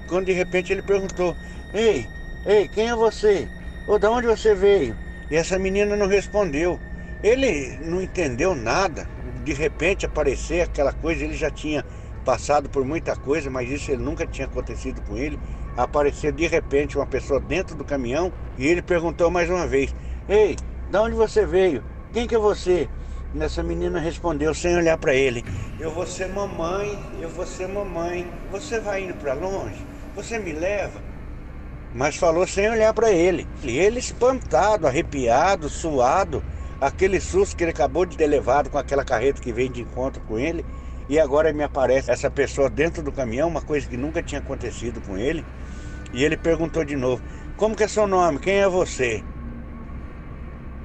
quando 0.10 0.26
de 0.26 0.34
repente 0.34 0.74
ele 0.74 0.82
perguntou: 0.82 1.34
Ei, 1.74 2.06
ei, 2.46 2.68
quem 2.68 2.90
é 2.90 2.94
você? 2.94 3.48
Ou 3.88 3.98
de 3.98 4.08
onde 4.08 4.28
você 4.28 4.54
veio? 4.54 4.94
E 5.30 5.36
essa 5.38 5.58
menina 5.58 5.96
não 5.96 6.08
respondeu. 6.08 6.78
Ele 7.24 7.78
não 7.86 8.02
entendeu 8.02 8.54
nada. 8.54 9.08
De 9.46 9.54
repente 9.54 10.06
aparecer 10.06 10.64
aquela 10.64 10.92
coisa, 10.92 11.24
ele 11.24 11.38
já 11.38 11.50
tinha 11.50 11.86
passado 12.26 12.68
por 12.68 12.84
muita 12.84 13.16
coisa, 13.16 13.50
mas 13.50 13.70
isso 13.70 13.92
ele 13.92 14.04
nunca 14.04 14.28
tinha 14.28 14.46
acontecido 14.46 15.02
com 15.04 15.18
ele. 15.18 15.40
Aparecer 15.78 16.32
de 16.32 16.48
repente 16.48 16.98
uma 16.98 17.06
pessoa 17.06 17.40
dentro 17.40 17.76
do 17.76 17.86
caminhão 17.86 18.32
e 18.58 18.68
ele 18.68 18.82
perguntou 18.82 19.32
mais 19.32 19.50
uma 19.50 19.66
vez: 19.66 19.96
Ei, 20.28 20.58
de 20.90 20.98
onde 20.98 21.16
você 21.16 21.46
veio? 21.46 21.84
Quem 22.12 22.28
que 22.28 22.36
é 22.36 22.40
você? 22.40 22.90
Nessa 23.34 23.64
menina 23.64 23.98
respondeu 23.98 24.54
sem 24.54 24.76
olhar 24.76 24.98
para 24.98 25.14
ele: 25.14 25.46
Eu 25.80 25.92
vou 25.92 26.06
ser 26.06 26.28
mamãe, 26.28 27.00
eu 27.22 27.30
vou 27.30 27.46
ser 27.46 27.68
mamãe. 27.68 28.30
Você 28.52 28.80
vai 28.80 29.06
indo 29.06 29.14
para 29.14 29.34
longe? 29.34 29.86
Você 30.14 30.38
me 30.38 30.52
leva? 30.52 31.00
Mas 31.94 32.18
falou 32.18 32.46
sem 32.46 32.70
olhar 32.70 32.94
para 32.94 33.12
ele. 33.12 33.48
E 33.64 33.78
ele 33.78 34.00
espantado, 34.00 34.86
arrepiado, 34.86 35.70
suado, 35.70 36.44
aquele 36.80 37.22
susto 37.22 37.56
que 37.56 37.64
ele 37.64 37.72
acabou 37.72 38.06
de 38.06 38.18
ter 38.18 38.28
levado 38.28 38.70
com 38.70 38.78
aquela 38.78 39.06
carreta 39.06 39.42
que 39.42 39.54
veio 39.54 39.70
de 39.70 39.82
encontro 39.82 40.22
com 40.28 40.38
ele. 40.38 40.66
E 41.12 41.20
agora 41.20 41.52
me 41.52 41.62
aparece 41.62 42.10
essa 42.10 42.32
pessoa 42.32 42.70
dentro 42.70 43.04
do 43.04 43.12
caminhão, 43.12 43.50
uma 43.50 43.62
coisa 43.62 43.86
que 43.86 43.98
nunca 43.98 44.24
tinha 44.24 44.40
acontecido 44.40 45.02
com 45.02 45.18
ele. 45.18 45.44
E 46.14 46.24
ele 46.24 46.38
perguntou 46.38 46.86
de 46.86 46.96
novo: 46.96 47.22
Como 47.58 47.76
que 47.76 47.84
é 47.84 47.88
seu 47.90 48.08
nome? 48.08 48.40
Quem 48.40 48.62
é 48.62 48.70
você? 48.70 49.22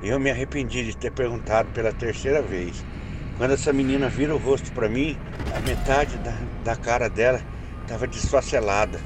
Eu 0.02 0.18
me 0.18 0.28
arrependi 0.28 0.84
de 0.84 0.96
ter 0.96 1.12
perguntado 1.12 1.68
pela 1.70 1.92
terceira 1.92 2.42
vez. 2.42 2.84
Quando 3.38 3.52
essa 3.52 3.72
menina 3.72 4.08
vira 4.08 4.34
o 4.34 4.38
rosto 4.38 4.72
para 4.72 4.88
mim, 4.88 5.16
a 5.54 5.60
metade 5.60 6.18
da, 6.18 6.32
da 6.64 6.74
cara 6.74 7.08
dela 7.08 7.40
estava 7.82 8.04
desfacelada, 8.08 8.98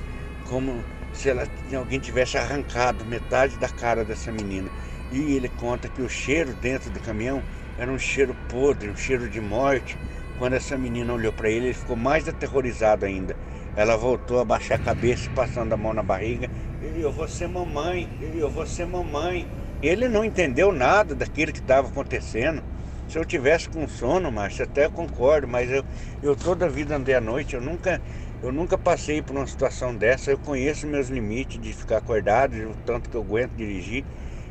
como 0.48 0.82
se 1.12 1.28
ela, 1.28 1.46
alguém 1.76 2.00
tivesse 2.00 2.38
arrancado 2.38 3.04
metade 3.04 3.58
da 3.58 3.68
cara 3.68 4.06
dessa 4.06 4.32
menina. 4.32 4.70
E 5.12 5.34
ele 5.34 5.50
conta 5.50 5.86
que 5.86 6.00
o 6.00 6.08
cheiro 6.08 6.54
dentro 6.62 6.88
do 6.88 6.98
caminhão 6.98 7.42
era 7.76 7.90
um 7.90 7.98
cheiro 7.98 8.34
podre, 8.48 8.88
um 8.88 8.96
cheiro 8.96 9.28
de 9.28 9.38
morte. 9.38 9.98
Quando 10.40 10.54
essa 10.54 10.74
menina 10.78 11.12
olhou 11.12 11.34
para 11.34 11.50
ele, 11.50 11.66
ele 11.66 11.74
ficou 11.74 11.94
mais 11.94 12.26
aterrorizado 12.26 13.04
ainda. 13.04 13.36
Ela 13.76 13.94
voltou 13.94 14.40
a 14.40 14.44
baixar 14.44 14.76
a 14.76 14.78
cabeça, 14.78 15.28
passando 15.34 15.74
a 15.74 15.76
mão 15.76 15.92
na 15.92 16.02
barriga. 16.02 16.48
Eu 16.96 17.12
vou 17.12 17.28
ser 17.28 17.46
mamãe, 17.46 18.08
eu 18.34 18.48
vou 18.48 18.66
ser 18.66 18.86
mamãe. 18.86 19.46
Ele 19.82 20.08
não 20.08 20.24
entendeu 20.24 20.72
nada 20.72 21.14
daquilo 21.14 21.52
que 21.52 21.58
estava 21.58 21.88
acontecendo. 21.88 22.62
Se 23.06 23.18
eu 23.18 23.24
tivesse 23.26 23.68
com 23.68 23.86
sono, 23.86 24.32
Márcio, 24.32 24.64
até 24.64 24.88
concordo, 24.88 25.46
mas 25.46 25.70
eu, 25.70 25.84
eu 26.22 26.34
toda 26.34 26.64
a 26.64 26.68
vida 26.70 26.96
andei 26.96 27.14
à 27.14 27.20
noite, 27.20 27.52
eu 27.52 27.60
nunca, 27.60 28.00
eu 28.42 28.50
nunca 28.50 28.78
passei 28.78 29.20
por 29.20 29.36
uma 29.36 29.46
situação 29.46 29.94
dessa. 29.94 30.30
Eu 30.30 30.38
conheço 30.38 30.86
meus 30.86 31.10
limites 31.10 31.60
de 31.60 31.74
ficar 31.74 31.98
acordado, 31.98 32.54
o 32.54 32.74
tanto 32.86 33.10
que 33.10 33.14
eu 33.14 33.20
aguento 33.20 33.52
dirigir, 33.52 34.06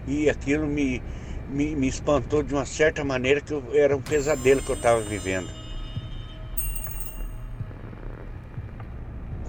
e 0.07 0.29
aquilo 0.29 0.67
me, 0.67 1.01
me, 1.49 1.75
me 1.75 1.87
espantou 1.87 2.43
de 2.43 2.53
uma 2.53 2.65
certa 2.67 3.03
maneira 3.03 3.41
que 3.41 3.51
eu, 3.51 3.63
era 3.73 3.97
um 3.97 4.01
pesadelo 4.03 4.61
que 4.61 4.69
eu 4.69 4.75
estava 4.75 5.01
vivendo. 5.01 5.58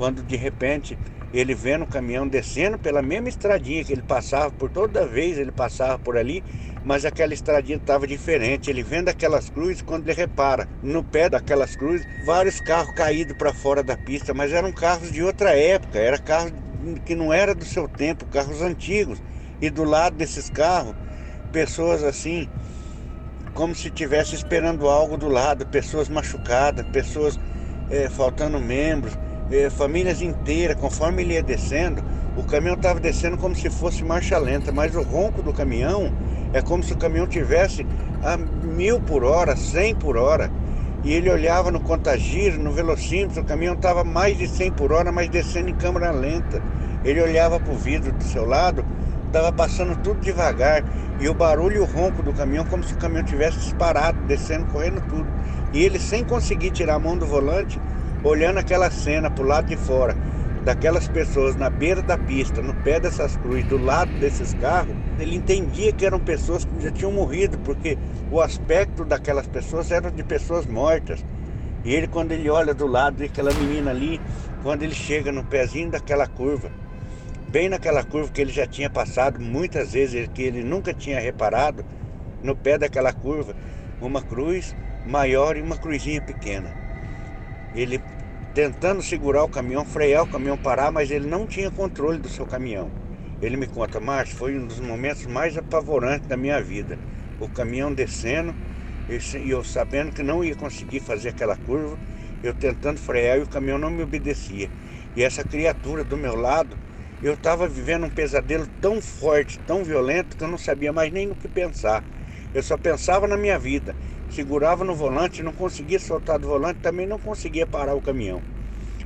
Quando 0.01 0.23
de 0.23 0.35
repente 0.35 0.97
ele 1.31 1.55
vendo 1.55 1.83
o 1.83 1.87
caminhão 1.87 2.27
descendo 2.27 2.79
pela 2.79 3.03
mesma 3.03 3.29
estradinha 3.29 3.85
que 3.85 3.93
ele 3.93 4.01
passava, 4.01 4.51
por 4.51 4.71
toda 4.71 5.07
vez 5.07 5.37
ele 5.37 5.53
passava 5.53 5.99
por 5.99 6.17
ali, 6.17 6.43
mas 6.83 7.05
aquela 7.05 7.35
estradinha 7.35 7.77
estava 7.77 8.07
diferente. 8.07 8.71
Ele 8.71 8.83
vendo 8.83 9.11
aquelas 9.11 9.51
cruzes, 9.51 9.83
quando 9.83 10.09
ele 10.09 10.17
repara 10.17 10.67
no 10.83 11.05
pé 11.05 11.29
daquelas 11.29 11.77
cruzes, 11.77 12.07
vários 12.25 12.63
carros 12.63 12.95
caídos 12.95 13.37
para 13.37 13.53
fora 13.53 13.83
da 13.83 13.95
pista, 13.95 14.33
mas 14.33 14.55
eram 14.55 14.73
carros 14.73 15.13
de 15.13 15.23
outra 15.23 15.51
época, 15.51 15.99
era 15.99 16.17
carros 16.17 16.55
que 17.05 17.15
não 17.15 17.31
era 17.31 17.55
do 17.55 17.67
seu 17.67 17.87
tempo, 17.87 18.25
carros 18.25 18.63
antigos. 18.63 19.23
E 19.61 19.69
do 19.69 19.85
lado 19.85 20.17
desses 20.17 20.49
carros, 20.49 20.95
pessoas 21.53 22.03
assim, 22.03 22.49
como 23.53 23.75
se 23.75 23.89
estivesse 23.89 24.35
esperando 24.35 24.89
algo 24.89 25.19
do 25.19 25.29
lado, 25.29 25.67
pessoas 25.67 26.09
machucadas, 26.09 26.87
pessoas 26.87 27.39
é, 27.91 28.09
faltando 28.09 28.59
membros 28.59 29.13
eh, 29.51 29.71
famílias 29.71 30.23
inteiras, 30.23 30.77
conforme 30.77 31.23
ele 31.23 31.35
ia 31.35 31.43
descendo, 31.43 32.03
o 32.37 32.43
caminhão 32.45 32.77
estava 32.77 33.01
descendo 33.01 33.37
como 33.37 33.55
se 33.55 33.69
fosse 33.69 34.05
marcha 34.05 34.39
lenta, 34.39 34.73
mas 34.73 34.95
o 34.95 35.03
ronco 35.03 35.43
do 35.43 35.53
caminhão 35.53 36.13
é 36.53 36.61
como 36.61 36.83
se 36.83 36.93
o 36.93 36.97
caminhão 36.97 37.27
tivesse 37.27 37.87
a 38.23 38.37
mil 38.37 39.01
por 39.01 39.25
hora, 39.25 39.57
cem 39.57 39.95
por 39.95 40.17
hora. 40.17 40.51
E 41.03 41.13
ele 41.15 41.31
olhava 41.31 41.71
no 41.71 41.81
contagiro, 41.81 42.63
no 42.63 42.73
velocímetro, 42.73 43.41
o 43.41 43.45
caminhão 43.45 43.75
estava 43.75 44.05
mais 44.05 44.37
de 44.37 44.47
100 44.47 44.73
por 44.73 44.93
hora, 44.93 45.11
mas 45.11 45.31
descendo 45.31 45.71
em 45.71 45.75
câmera 45.75 46.11
lenta. 46.11 46.63
Ele 47.03 47.23
olhava 47.23 47.59
para 47.59 47.73
o 47.73 47.77
vidro 47.77 48.13
do 48.13 48.23
seu 48.23 48.45
lado, 48.45 48.85
estava 49.27 49.51
passando 49.51 49.97
tudo 50.03 50.21
devagar. 50.21 50.85
E 51.19 51.27
o 51.29 51.33
barulho 51.33 51.77
e 51.77 51.79
o 51.79 51.87
ronco 51.87 52.23
do 52.23 52.35
caminhão, 52.35 52.67
como 52.67 52.85
se 52.85 52.93
o 52.93 52.99
caminhão 52.99 53.25
tivesse 53.25 53.59
disparado, 53.59 54.19
descendo, 54.27 54.67
correndo 54.67 55.01
tudo. 55.09 55.27
E 55.73 55.83
ele, 55.83 55.99
sem 55.99 56.23
conseguir 56.23 56.71
tirar 56.71 56.97
a 56.97 56.99
mão 56.99 57.17
do 57.17 57.27
volante, 57.27 57.81
olhando 58.23 58.59
aquela 58.59 58.91
cena 58.91 59.31
pro 59.31 59.47
lado 59.47 59.67
de 59.67 59.77
fora, 59.77 60.17
daquelas 60.65 61.09
pessoas 61.09 61.57
na 61.57 61.71
beira 61.71 62.03
da 62.03 62.19
pista, 62.19 62.61
no 62.61 62.75
pé 62.75 63.01
dessas 63.01 63.37
cruzes, 63.37 63.65
do 63.65 63.79
lado 63.79 64.13
desses 64.19 64.53
carros, 64.55 64.95
ele 65.19 65.37
entendia 65.37 65.93
que 65.93 66.05
eram 66.05 66.21
pessoas 66.21 66.65
que 66.65 66.83
já 66.83 66.91
tinham 66.91 67.13
morrido, 67.13 67.59
porque 67.59 67.97
o 68.31 68.41
aspecto 68.41 69.05
daquelas 69.05 69.47
pessoas 69.47 69.91
era 69.91 70.11
de 70.11 70.23
pessoas 70.23 70.67
mortas. 70.67 71.25
E 71.83 71.95
ele, 71.95 72.07
quando 72.07 72.33
ele 72.33 72.51
olha 72.51 72.75
do 72.75 72.87
lado 72.87 73.17
daquela 73.17 73.55
menina 73.55 73.91
ali, 73.91 74.21
quando 74.63 74.83
ele 74.83 74.95
chega 74.95 75.33
no 75.33 75.45
pezinho 75.45 75.91
daquela 75.91 76.27
curva, 76.27 76.71
bem 77.49 77.71
naquela 77.71 78.05
curva 78.05 78.31
que 78.31 78.43
ele 78.43 78.53
já 78.53 78.67
tinha 78.67 78.91
passado 78.91 79.41
muitas 79.41 79.93
vezes, 79.93 80.29
que 80.35 80.43
ele 80.43 80.63
nunca 80.63 80.93
tinha 80.93 81.19
reparado, 81.19 81.85
no 82.43 82.55
pé 82.55 82.77
daquela 82.77 83.15
curva, 83.15 83.55
uma 83.99 84.21
cruz 84.21 84.77
maior 85.07 85.57
e 85.57 85.63
uma 85.63 85.79
cruzinha 85.79 86.21
pequena 86.21 86.80
ele 87.75 88.01
tentando 88.55 89.03
segurar 89.03 89.45
o 89.45 89.49
caminhão, 89.49 89.85
frear 89.85 90.23
o 90.25 90.27
caminhão 90.27 90.57
parar, 90.57 90.91
mas 90.91 91.11
ele 91.11 91.27
não 91.29 91.47
tinha 91.47 91.71
controle 91.71 92.19
do 92.19 92.29
seu 92.29 92.47
caminhão. 92.47 92.91
Ele 93.41 93.57
me 93.57 93.67
conta, 93.67 94.01
Márcio, 94.01 94.37
foi 94.37 94.59
um 94.59 94.67
dos 94.67 94.81
momentos 94.81 95.25
mais 95.27 95.57
apavorantes 95.57 96.27
da 96.27 96.37
minha 96.37 96.61
vida. 96.63 96.99
O 97.39 97.49
caminhão 97.49 97.93
descendo 97.93 98.55
e 99.09 99.51
eu 99.51 99.65
sabendo 99.65 100.13
que 100.13 100.23
não 100.23 100.45
ia 100.45 100.55
conseguir 100.55 101.01
fazer 101.01 101.31
aquela 101.31 101.57
curva, 101.57 101.99
eu 102.43 102.55
tentando 102.55 102.99
frear 102.99 103.39
e 103.39 103.43
o 103.43 103.49
caminhão 103.49 103.79
não 103.79 103.91
me 103.91 104.03
obedecia. 104.03 104.69
E 105.17 105.23
essa 105.23 105.43
criatura 105.43 106.05
do 106.05 106.17
meu 106.17 106.37
lado, 106.37 106.77
eu 107.23 107.35
estava 107.35 107.67
vivendo 107.67 108.07
um 108.07 108.11
pesadelo 108.11 108.67
tão 108.81 109.01
forte, 109.01 109.59
tão 109.61 109.83
violento, 109.83 110.37
que 110.37 110.45
eu 110.45 110.49
não 110.49 110.59
sabia 110.59 110.93
mais 110.93 111.13
nem 111.13 111.27
no 111.27 111.35
que 111.35 111.49
pensar. 111.49 112.05
Eu 112.53 112.63
só 112.63 112.77
pensava 112.77 113.27
na 113.27 113.37
minha 113.37 113.59
vida 113.59 113.95
segurava 114.31 114.85
no 114.85 114.95
volante, 114.95 115.43
não 115.43 115.53
conseguia 115.53 115.99
soltar 115.99 116.39
do 116.39 116.49
volante, 116.49 116.81
também 116.81 117.07
não 117.07 117.19
conseguia 117.19 117.67
parar 117.67 117.95
o 117.95 118.01
caminhão. 118.01 118.43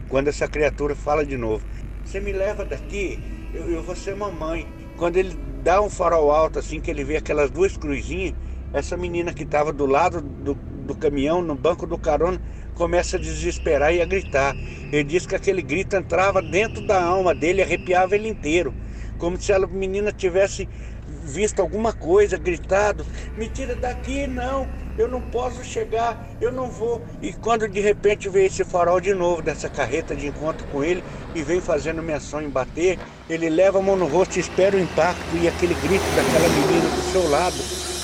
Quando 0.08 0.28
essa 0.28 0.46
criatura 0.46 0.94
fala 0.94 1.24
de 1.24 1.36
novo, 1.36 1.64
você 2.04 2.20
me 2.20 2.32
leva 2.32 2.64
daqui, 2.64 3.18
eu, 3.52 3.70
eu 3.70 3.82
vou 3.82 3.96
ser 3.96 4.14
mamãe. 4.14 4.66
Quando 4.96 5.16
ele 5.16 5.36
dá 5.62 5.80
um 5.80 5.88
farol 5.88 6.30
alto, 6.30 6.58
assim, 6.58 6.80
que 6.80 6.90
ele 6.90 7.02
vê 7.02 7.16
aquelas 7.16 7.50
duas 7.50 7.76
cruzinhas, 7.76 8.34
essa 8.72 8.96
menina 8.96 9.32
que 9.32 9.44
estava 9.44 9.72
do 9.72 9.86
lado 9.86 10.20
do, 10.20 10.54
do 10.54 10.94
caminhão, 10.94 11.40
no 11.40 11.54
banco 11.54 11.86
do 11.86 11.98
carona, 11.98 12.40
começa 12.74 13.16
a 13.16 13.20
desesperar 13.20 13.94
e 13.94 14.02
a 14.02 14.04
gritar. 14.04 14.54
Ele 14.92 15.04
diz 15.04 15.26
que 15.26 15.34
aquele 15.34 15.62
grito 15.62 15.96
entrava 15.96 16.42
dentro 16.42 16.86
da 16.86 17.02
alma 17.02 17.34
dele, 17.34 17.62
arrepiava 17.62 18.14
ele 18.14 18.28
inteiro, 18.28 18.74
como 19.18 19.40
se 19.40 19.52
a 19.52 19.58
menina 19.66 20.12
tivesse 20.12 20.68
visto 21.24 21.60
alguma 21.60 21.92
coisa, 21.92 22.36
gritado: 22.36 23.06
Me 23.36 23.48
tira 23.48 23.74
daqui, 23.74 24.26
não, 24.26 24.68
eu 24.96 25.08
não 25.08 25.20
posso 25.20 25.64
chegar, 25.64 26.26
eu 26.40 26.52
não 26.52 26.68
vou. 26.68 27.02
E 27.20 27.32
quando 27.32 27.68
de 27.68 27.80
repente 27.80 28.28
veio 28.28 28.46
esse 28.46 28.64
farol 28.64 29.00
de 29.00 29.12
novo, 29.12 29.42
dessa 29.42 29.68
carreta 29.68 30.14
de 30.14 30.26
encontro 30.26 30.66
com 30.68 30.84
ele, 30.84 31.02
e 31.34 31.42
vem 31.42 31.60
fazendo 31.60 32.02
menção 32.02 32.40
em 32.40 32.48
bater, 32.48 32.98
ele 33.28 33.48
leva 33.48 33.78
a 33.78 33.82
mão 33.82 33.96
no 33.96 34.06
rosto, 34.06 34.38
espera 34.38 34.76
o 34.76 34.80
impacto 34.80 35.36
e 35.36 35.48
aquele 35.48 35.74
grito 35.74 36.04
daquela 36.14 36.48
menina 36.48 36.88
do 36.88 37.12
seu 37.12 37.28
lado. 37.28 37.94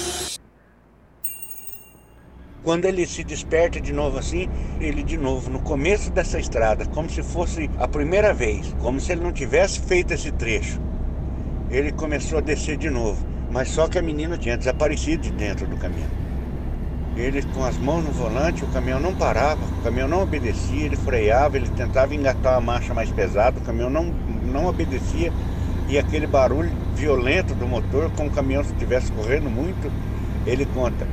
Quando 2.63 2.85
ele 2.85 3.07
se 3.07 3.25
desperta 3.25 3.81
de 3.81 3.93
novo 3.93 4.19
assim, 4.19 4.47
ele 4.81 5.03
de 5.03 5.17
novo 5.17 5.49
no 5.49 5.61
começo 5.61 6.11
dessa 6.11 6.39
estrada, 6.39 6.85
como 6.87 7.09
se 7.09 7.23
fosse 7.23 7.71
a 7.79 7.89
primeira 7.89 8.35
vez, 8.35 8.75
como 8.81 9.01
se 9.01 9.13
ele 9.13 9.23
não 9.23 9.33
tivesse 9.33 9.81
feito 9.81 10.13
esse 10.13 10.31
trecho. 10.33 10.79
Ele 11.71 11.91
começou 11.91 12.39
a 12.39 12.43
descer 12.43 12.77
de 12.77 12.91
novo, 12.91 13.25
mas 13.51 13.69
só 13.69 13.89
que 13.89 13.99
a 13.99 14.03
menina 14.03 14.37
tinha 14.37 14.59
desaparecido 14.59 15.23
de 15.23 15.31
dentro 15.31 15.67
do 15.67 15.77
caminhão. 15.79 16.30
Ele 17.17 17.43
com 17.43 17.65
as 17.65 17.77
mãos 17.77 18.05
no 18.05 18.13
volante, 18.13 18.65
o 18.65 18.69
caminhão 18.69 19.01
não 19.01 19.15
parava, 19.15 19.61
o 19.65 19.83
caminhão 19.83 20.09
não 20.09 20.23
obedecia, 20.23 20.87
ele 20.87 20.97
freava, 20.97 21.57
ele 21.57 21.69
tentava 21.69 22.15
engatar 22.15 22.57
a 22.57 22.61
marcha 22.61 22.95
mais 22.95 23.11
pesada, 23.11 23.59
o 23.59 23.63
caminhão 23.63 23.91
não, 23.91 24.05
não 24.05 24.67
obedecia 24.67 25.33
e 25.89 25.99
aquele 25.99 26.27
barulho 26.27 26.71
violento 26.95 27.53
do 27.53 27.67
motor, 27.67 28.11
como 28.13 28.29
o 28.29 28.33
caminhão 28.33 28.63
estivesse 28.63 29.11
correndo 29.11 29.51
muito, 29.51 29.91
ele 30.47 30.65
conta. 30.65 31.05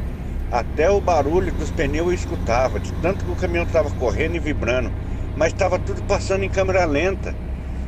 Até 0.52 0.90
o 0.90 1.02
barulho 1.02 1.52
dos 1.52 1.72
pneus 1.72 2.08
eu 2.08 2.14
escutava, 2.14 2.80
de 2.80 2.94
tanto 2.94 3.26
que 3.26 3.32
o 3.32 3.36
caminhão 3.36 3.66
estava 3.66 3.90
correndo 3.90 4.36
e 4.36 4.40
vibrando. 4.40 4.92
Mas 5.36 5.52
estava 5.52 5.80
tudo 5.80 6.04
passando 6.04 6.44
em 6.44 6.50
câmera 6.50 6.86
lenta. 6.86 7.36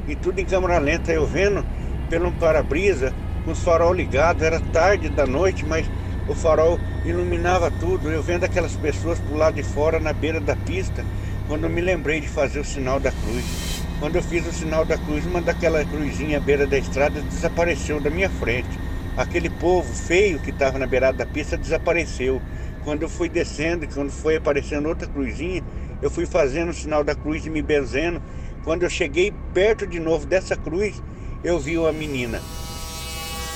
E 0.08 0.15
tudo 0.15 0.39
em 0.39 0.45
câmera 0.45 0.80
lenta, 0.80 1.12
eu 1.12 1.26
vendo 1.28 1.63
pelo 2.10 2.32
para-brisa, 2.34 3.13
com 3.45 3.52
os 3.52 3.63
farol 3.63 3.93
ligados, 3.93 4.41
era 4.41 4.60
tarde 4.60 5.10
da 5.10 5.26
noite, 5.28 5.65
mas 5.65 5.89
o 6.30 6.36
farol 6.36 6.80
iluminava 7.04 7.72
tudo. 7.72 8.10
Eu 8.10 8.22
vendo 8.22 8.44
aquelas 8.44 8.76
pessoas 8.76 9.20
por 9.20 9.36
lado 9.36 9.56
de 9.56 9.63
fora, 9.63 10.00
na 10.00 10.13
beira 10.13 10.39
da 10.39 10.56
pista, 10.56 11.04
quando 11.48 11.63
eu 11.63 11.70
me 11.70 11.82
lembrei 11.82 12.22
de 12.22 12.28
fazer 12.28 12.60
o 12.60 12.63
sinal 12.63 13.00
da 13.00 13.12
cruz. 13.12 13.84
Quando 14.00 14.15
eu 14.15 14.24
fiz 14.24 14.48
o 14.48 14.54
sinal 14.54 14.86
da 14.86 14.98
cruz, 14.98 15.26
uma 15.26 15.42
daquela 15.42 15.84
cruzinha 15.84 16.38
à 16.38 16.39
beira 16.39 16.65
da 16.65 16.78
estrada 16.78 17.20
desapareceu 17.22 18.00
da 18.00 18.10
minha 18.10 18.30
frente. 18.30 18.70
Aquele 19.18 19.50
povo 19.50 19.92
feio 19.92 20.39
que 20.39 20.52
estava 20.52 20.80
na 20.80 20.86
beirada 20.86 21.18
da 21.18 21.26
pista 21.26 21.58
desapareceu. 21.58 22.42
Quando 22.86 23.02
eu 23.02 23.10
fui 23.10 23.28
descendo, 23.28 23.86
quando 23.88 24.12
foi 24.12 24.38
aparecendo 24.38 24.88
outra 24.88 25.08
cruzinha, 25.08 25.62
eu 26.02 26.10
fui 26.10 26.26
fazendo 26.26 26.70
o 26.70 26.74
sinal 26.74 27.04
da 27.04 27.13
cruz 27.13 27.46
e 27.46 27.50
me 27.50 27.62
benzendo. 27.62 28.22
Quando 28.63 28.84
eu 28.84 28.89
cheguei 28.89 29.34
perto 29.54 29.86
de 29.86 30.00
novo 30.00 30.26
dessa 30.26 30.56
cruz, 30.56 31.02
eu 31.44 31.60
vi 31.60 31.78
uma 31.78 31.92
menina, 31.92 32.39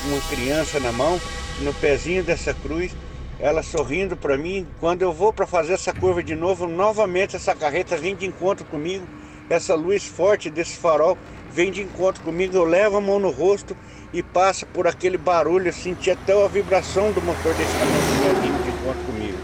uma 0.08 0.22
criança 0.30 0.80
na 0.80 0.92
mão, 0.92 1.20
no 1.62 1.74
pezinho 1.74 2.24
dessa 2.24 2.54
cruz, 2.54 2.96
ela 3.40 3.64
sorrindo 3.64 4.16
para 4.16 4.38
mim. 4.38 4.68
Quando 4.80 5.02
eu 5.02 5.12
vou 5.12 5.34
para 5.34 5.46
fazer 5.46 5.74
essa 5.74 5.94
curva 5.94 6.24
de 6.24 6.36
novo, 6.36 6.68
novamente 6.68 7.36
essa 7.36 7.56
carreta 7.56 7.98
vem 7.98 8.16
de 8.16 8.26
encontro 8.26 8.66
comigo. 8.66 9.06
Essa 9.50 9.76
luz 9.76 10.06
forte 10.06 10.50
desse 10.50 10.78
farol 10.78 11.18
vem 11.52 11.72
de 11.72 11.82
encontro 11.82 12.24
comigo. 12.24 12.56
Eu 12.56 12.66
levo 12.66 12.98
a 12.98 13.02
mão 13.02 13.20
no 13.20 13.30
rosto 13.30 13.76
e 14.14 14.22
passa 14.22 14.66
por 14.66 14.88
aquele 14.88 15.18
barulho, 15.18 15.68
eu 15.68 15.74
senti 15.74 16.12
até 16.12 16.34
a 16.34 16.48
vibração 16.48 17.12
do 17.12 17.22
motor 17.22 17.54
desse 17.56 17.74
caminhão 17.78 18.42
vindo 18.42 18.64
de 18.64 18.70
encontro 18.70 19.04
comigo. 19.06 19.38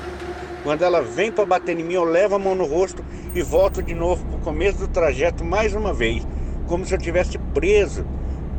Quando 0.64 0.84
ela 0.84 1.02
vem 1.02 1.32
para 1.32 1.46
bater 1.46 1.78
em 1.80 1.84
mim, 1.84 1.94
eu 1.94 2.04
levo 2.04 2.36
a 2.36 2.40
mão 2.40 2.54
no 2.54 2.66
rosto 2.66 3.04
e 3.34 3.42
volto 3.42 3.82
de 3.82 3.96
novo 3.96 4.24
para 4.26 4.36
o 4.36 4.42
começo 4.42 4.78
do 4.78 4.88
trajeto 4.88 5.44
mais 5.44 5.74
uma 5.74 5.92
vez, 5.92 6.26
como 6.68 6.86
se 6.86 6.94
eu 6.94 7.00
tivesse 7.00 7.38
preso, 7.54 8.06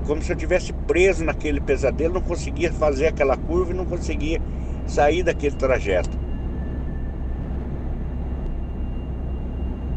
como 0.06 0.22
se 0.22 0.32
eu 0.32 0.36
tivesse 0.36 0.72
preso 0.72 1.24
naquele 1.24 1.60
pesadelo, 1.60 2.14
não 2.14 2.20
conseguia 2.20 2.72
fazer 2.72 3.08
aquela 3.08 3.36
curva 3.36 3.72
e 3.72 3.76
não 3.76 3.86
conseguia 3.86 4.40
sair 4.86 5.22
daquele 5.22 5.56
trajeto. 5.56 6.18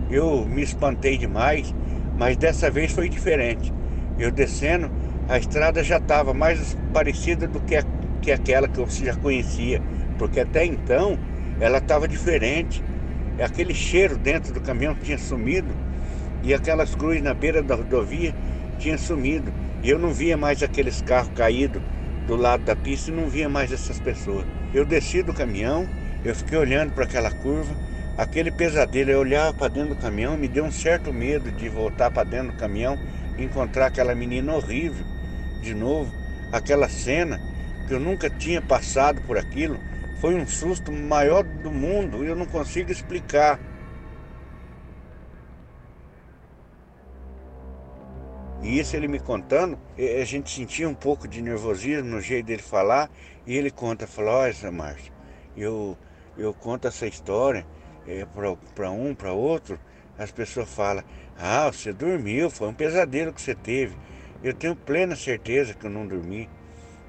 Eu 0.10 0.46
me 0.46 0.62
espantei 0.62 1.18
demais, 1.18 1.74
mas 2.18 2.38
dessa 2.38 2.70
vez 2.70 2.92
foi 2.92 3.10
diferente. 3.10 3.74
Eu 4.20 4.32
descendo, 4.32 4.92
a 5.28 5.38
estrada 5.38 5.84
já 5.84 5.98
estava 5.98 6.34
mais 6.34 6.78
parecida 6.94 7.48
do 7.48 7.60
que, 7.62 7.76
a, 7.76 7.84
que 8.22 8.32
aquela 8.32 8.68
que 8.68 8.80
eu 8.80 8.88
já 8.88 9.16
conhecia, 9.16 9.82
porque 10.18 10.40
até 10.40 10.66
então 10.66 11.18
ela 11.60 11.80
estava 11.80 12.08
diferente. 12.08 12.84
Aquele 13.44 13.74
cheiro 13.74 14.18
dentro 14.18 14.54
do 14.54 14.62
caminhão 14.62 14.94
tinha 14.96 15.18
sumido 15.18 15.74
e 16.44 16.54
aquelas 16.54 16.94
cruzes 16.94 17.24
na 17.24 17.34
beira 17.34 17.64
da 17.64 17.74
rodovia 17.74 18.36
tinha 18.78 18.98
sumido. 18.98 19.52
E 19.84 19.90
eu 19.90 20.00
não 20.00 20.14
via 20.14 20.38
mais 20.38 20.64
aqueles 20.64 21.02
carros 21.02 21.34
caídos 21.36 21.82
do 22.26 22.38
lado 22.38 22.64
da 22.64 22.74
pista 22.74 23.12
e 23.12 23.14
não 23.14 23.28
via 23.28 23.50
mais 23.50 23.70
essas 23.70 24.00
pessoas. 24.00 24.46
Eu 24.74 24.86
desci 24.86 25.22
do 25.22 25.34
caminhão, 25.34 25.86
eu 26.24 26.34
fiquei 26.34 26.58
olhando 26.58 26.94
para 26.94 27.04
aquela 27.04 27.30
curva, 27.30 27.76
aquele 28.18 28.50
pesadelo, 28.50 29.12
eu 29.12 29.20
olhava 29.20 29.54
para 29.54 29.68
dentro 29.68 29.90
do 29.90 30.02
caminhão, 30.02 30.38
me 30.38 30.48
deu 30.48 30.64
um 30.64 30.72
certo 30.72 31.12
medo 31.12 31.52
de 31.52 31.68
voltar 31.68 32.10
para 32.12 32.24
dentro 32.24 32.54
do 32.54 32.58
caminhão 32.58 32.98
e 33.38 33.44
encontrar 33.44 33.88
aquela 33.88 34.16
menina 34.16 34.54
horrível 34.54 35.06
de 35.62 35.74
novo, 35.74 36.14
aquela 36.50 36.88
cena 36.88 37.42
que 37.86 37.94
eu 37.94 38.00
nunca 38.00 38.30
tinha 38.30 38.62
passado 38.62 39.22
por 39.22 39.38
aquilo, 39.38 39.78
foi 40.22 40.34
um 40.36 40.48
susto 40.48 40.94
maior 40.94 41.44
do 41.44 41.70
mundo, 41.70 42.24
eu 42.24 42.38
não 42.38 42.46
consigo 42.46 42.90
explicar. 42.90 43.60
E 48.64 48.80
isso 48.80 48.96
ele 48.96 49.10
me 49.10 49.20
contando, 49.20 49.78
a 49.98 50.24
gente 50.24 50.50
sentia 50.50 50.88
um 50.88 50.96
pouco 50.96 51.28
de 51.28 51.42
nervosismo 51.42 52.10
no 52.10 52.22
jeito 52.22 52.46
dele 52.46 52.62
falar, 52.62 53.12
e 53.46 53.58
ele 53.58 53.70
conta, 53.70 54.08
falou, 54.08 54.36
olha, 54.36 54.72
Márcio, 54.72 55.12
eu, 55.56 55.98
eu 56.38 56.54
conto 56.54 56.88
essa 56.88 57.06
história 57.06 57.68
é, 58.08 58.26
para 58.74 58.90
um, 58.90 59.14
para 59.14 59.34
outro, 59.34 59.78
as 60.18 60.32
pessoas 60.32 60.70
falam, 60.70 61.04
ah, 61.38 61.70
você 61.72 61.92
dormiu, 61.92 62.50
foi 62.50 62.70
um 62.70 62.74
pesadelo 62.74 63.34
que 63.34 63.42
você 63.42 63.54
teve. 63.54 63.96
Eu 64.44 64.54
tenho 64.54 64.76
plena 64.76 65.16
certeza 65.16 65.74
que 65.74 65.86
eu 65.86 65.90
não 65.90 66.08
dormi. 66.08 66.50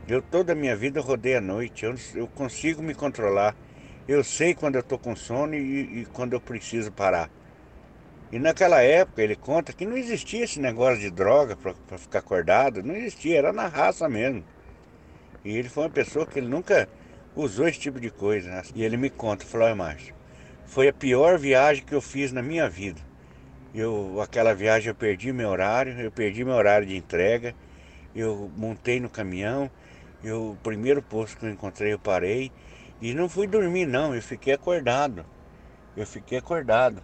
Eu 0.09 0.23
toda 0.23 0.53
a 0.53 0.57
minha 0.57 0.77
vida 0.77 1.01
rodei 1.01 1.37
à 1.37 1.41
noite, 1.41 1.85
eu, 1.85 1.95
eu 2.15 2.27
consigo 2.27 2.83
me 2.83 2.95
controlar. 2.95 3.57
Eu 4.07 4.23
sei 4.23 4.55
quando 4.55 4.75
eu 4.75 4.81
estou 4.81 4.99
com 4.99 5.17
sono 5.17 5.55
e, 5.55 6.01
e, 6.01 6.07
quando 6.07 6.35
eu 6.35 6.41
preciso 6.41 6.93
parar. 6.93 7.31
E 8.35 8.39
naquela 8.41 8.83
época 8.83 9.23
ele 9.23 9.37
conta 9.37 9.73
que 9.73 9.87
não 9.87 9.97
existia 9.97 10.43
esse 10.43 10.59
negócio 10.59 10.99
de 10.99 11.09
droga 11.09 11.55
para 11.55 11.97
ficar 11.97 12.19
acordado, 12.19 12.83
não 12.83 12.97
existia, 12.97 13.39
era 13.39 13.53
na 13.53 13.69
raça 13.69 14.09
mesmo. 14.09 14.43
E 15.45 15.57
ele 15.57 15.69
foi 15.69 15.85
uma 15.85 15.91
pessoa 15.91 16.27
que 16.27 16.41
ele 16.41 16.49
nunca 16.49 16.89
usou 17.37 17.69
esse 17.69 17.79
tipo 17.79 18.01
de 18.01 18.11
coisa. 18.11 18.51
Né? 18.51 18.63
E 18.75 18.83
ele 18.83 18.97
me 18.97 19.09
conta, 19.09 19.45
falou, 19.45 19.69
olha 19.69 19.77
Márcio, 19.77 20.13
foi 20.67 20.89
a 20.89 20.93
pior 20.93 21.39
viagem 21.39 21.85
que 21.85 21.95
eu 21.95 22.01
fiz 22.01 22.33
na 22.33 22.43
minha 22.43 22.69
vida. 22.69 23.01
Eu, 23.73 24.21
aquela 24.21 24.53
viagem 24.53 24.89
eu 24.89 24.97
perdi 24.97 25.33
meu 25.33 25.49
horário, 25.49 26.01
eu 26.01 26.11
perdi 26.11 26.45
meu 26.45 26.55
horário 26.55 26.89
de 26.89 26.97
entrega, 26.97 27.55
eu 28.17 28.51
montei 28.57 28.99
no 28.99 29.09
caminhão, 29.09 29.71
eu, 30.25 30.51
o 30.51 30.57
primeiro 30.57 31.01
posto 31.01 31.39
que 31.39 31.47
eu 31.47 31.51
encontrei 31.51 31.93
eu 31.93 32.01
parei 32.01 32.51
e 33.01 33.15
não 33.15 33.29
fui 33.29 33.47
dormir 33.47 33.87
não, 33.87 34.13
eu 34.13 34.21
fiquei 34.21 34.55
acordado. 34.55 35.25
Eu 35.97 36.05
fiquei 36.05 36.39
acordado, 36.39 37.01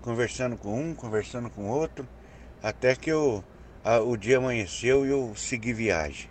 conversando 0.00 0.56
com 0.56 0.80
um, 0.80 0.94
conversando 0.94 1.50
com 1.50 1.68
outro, 1.68 2.06
até 2.62 2.94
que 2.94 3.10
eu, 3.10 3.44
a, 3.84 4.00
o 4.00 4.16
dia 4.16 4.38
amanheceu 4.38 5.06
e 5.06 5.10
eu 5.10 5.32
segui 5.36 5.72
viagem. 5.72 6.30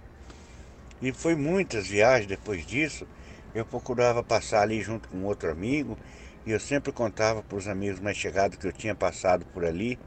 E 1.01 1.11
foi 1.11 1.35
muitas 1.35 1.87
viagens 1.87 2.27
depois 2.27 2.65
disso, 2.65 3.07
eu 3.53 3.65
procurava 3.65 4.23
passar 4.23 4.61
ali 4.61 4.81
junto 4.81 5.07
com 5.09 5.23
outro 5.23 5.51
amigo, 5.51 5.97
e 6.45 6.51
eu 6.51 6.59
sempre 6.59 6.91
contava 6.91 7.43
para 7.43 7.57
os 7.57 7.67
amigos 7.67 7.99
mais 7.99 8.15
chegados 8.15 8.57
que 8.57 8.65
eu 8.65 8.71
tinha 8.71 8.95
passado 8.95 9.45
por 9.47 9.65
ali, 9.65 9.99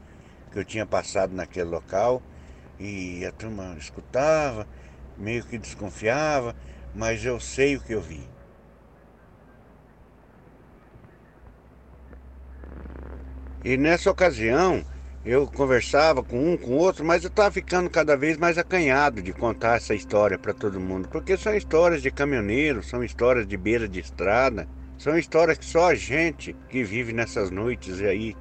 que 0.51 0.57
eu 0.57 0.65
tinha 0.65 0.85
passado 0.85 1.35
naquele 1.35 1.69
local. 1.69 2.21
E 2.79 3.23
a 3.25 3.31
turma 3.31 3.75
escutava, 3.77 4.67
meio 5.15 5.43
que 5.43 5.57
desconfiava, 5.57 6.55
mas 6.95 7.23
eu 7.23 7.39
sei 7.39 7.75
o 7.75 7.79
que 7.79 7.93
eu 7.93 8.01
vi. 8.01 8.30
E 13.63 13.77
nessa 13.77 14.09
ocasião, 14.09 14.83
eu 15.23 15.45
conversava 15.45 16.23
com 16.23 16.51
um, 16.51 16.57
com 16.57 16.71
outro, 16.71 17.05
mas 17.05 17.23
eu 17.23 17.27
estava 17.27 17.51
ficando 17.51 17.89
cada 17.91 18.17
vez 18.17 18.37
mais 18.37 18.57
acanhado 18.57 19.21
de 19.21 19.31
contar 19.31 19.77
essa 19.77 19.93
história 19.93 20.37
para 20.37 20.51
todo 20.51 20.79
mundo, 20.79 21.07
porque 21.09 21.37
são 21.37 21.55
histórias 21.55 22.01
de 22.01 22.09
caminhoneiro, 22.09 22.81
são 22.81 23.03
histórias 23.03 23.47
de 23.47 23.55
beira 23.55 23.87
de 23.87 23.99
estrada, 23.99 24.67
são 24.97 25.15
histórias 25.15 25.59
que 25.59 25.65
só 25.65 25.91
a 25.91 25.95
gente 25.95 26.55
que 26.69 26.83
vive 26.83 27.13
nessas 27.13 27.51
noites 27.51 28.01
aí 28.01 28.35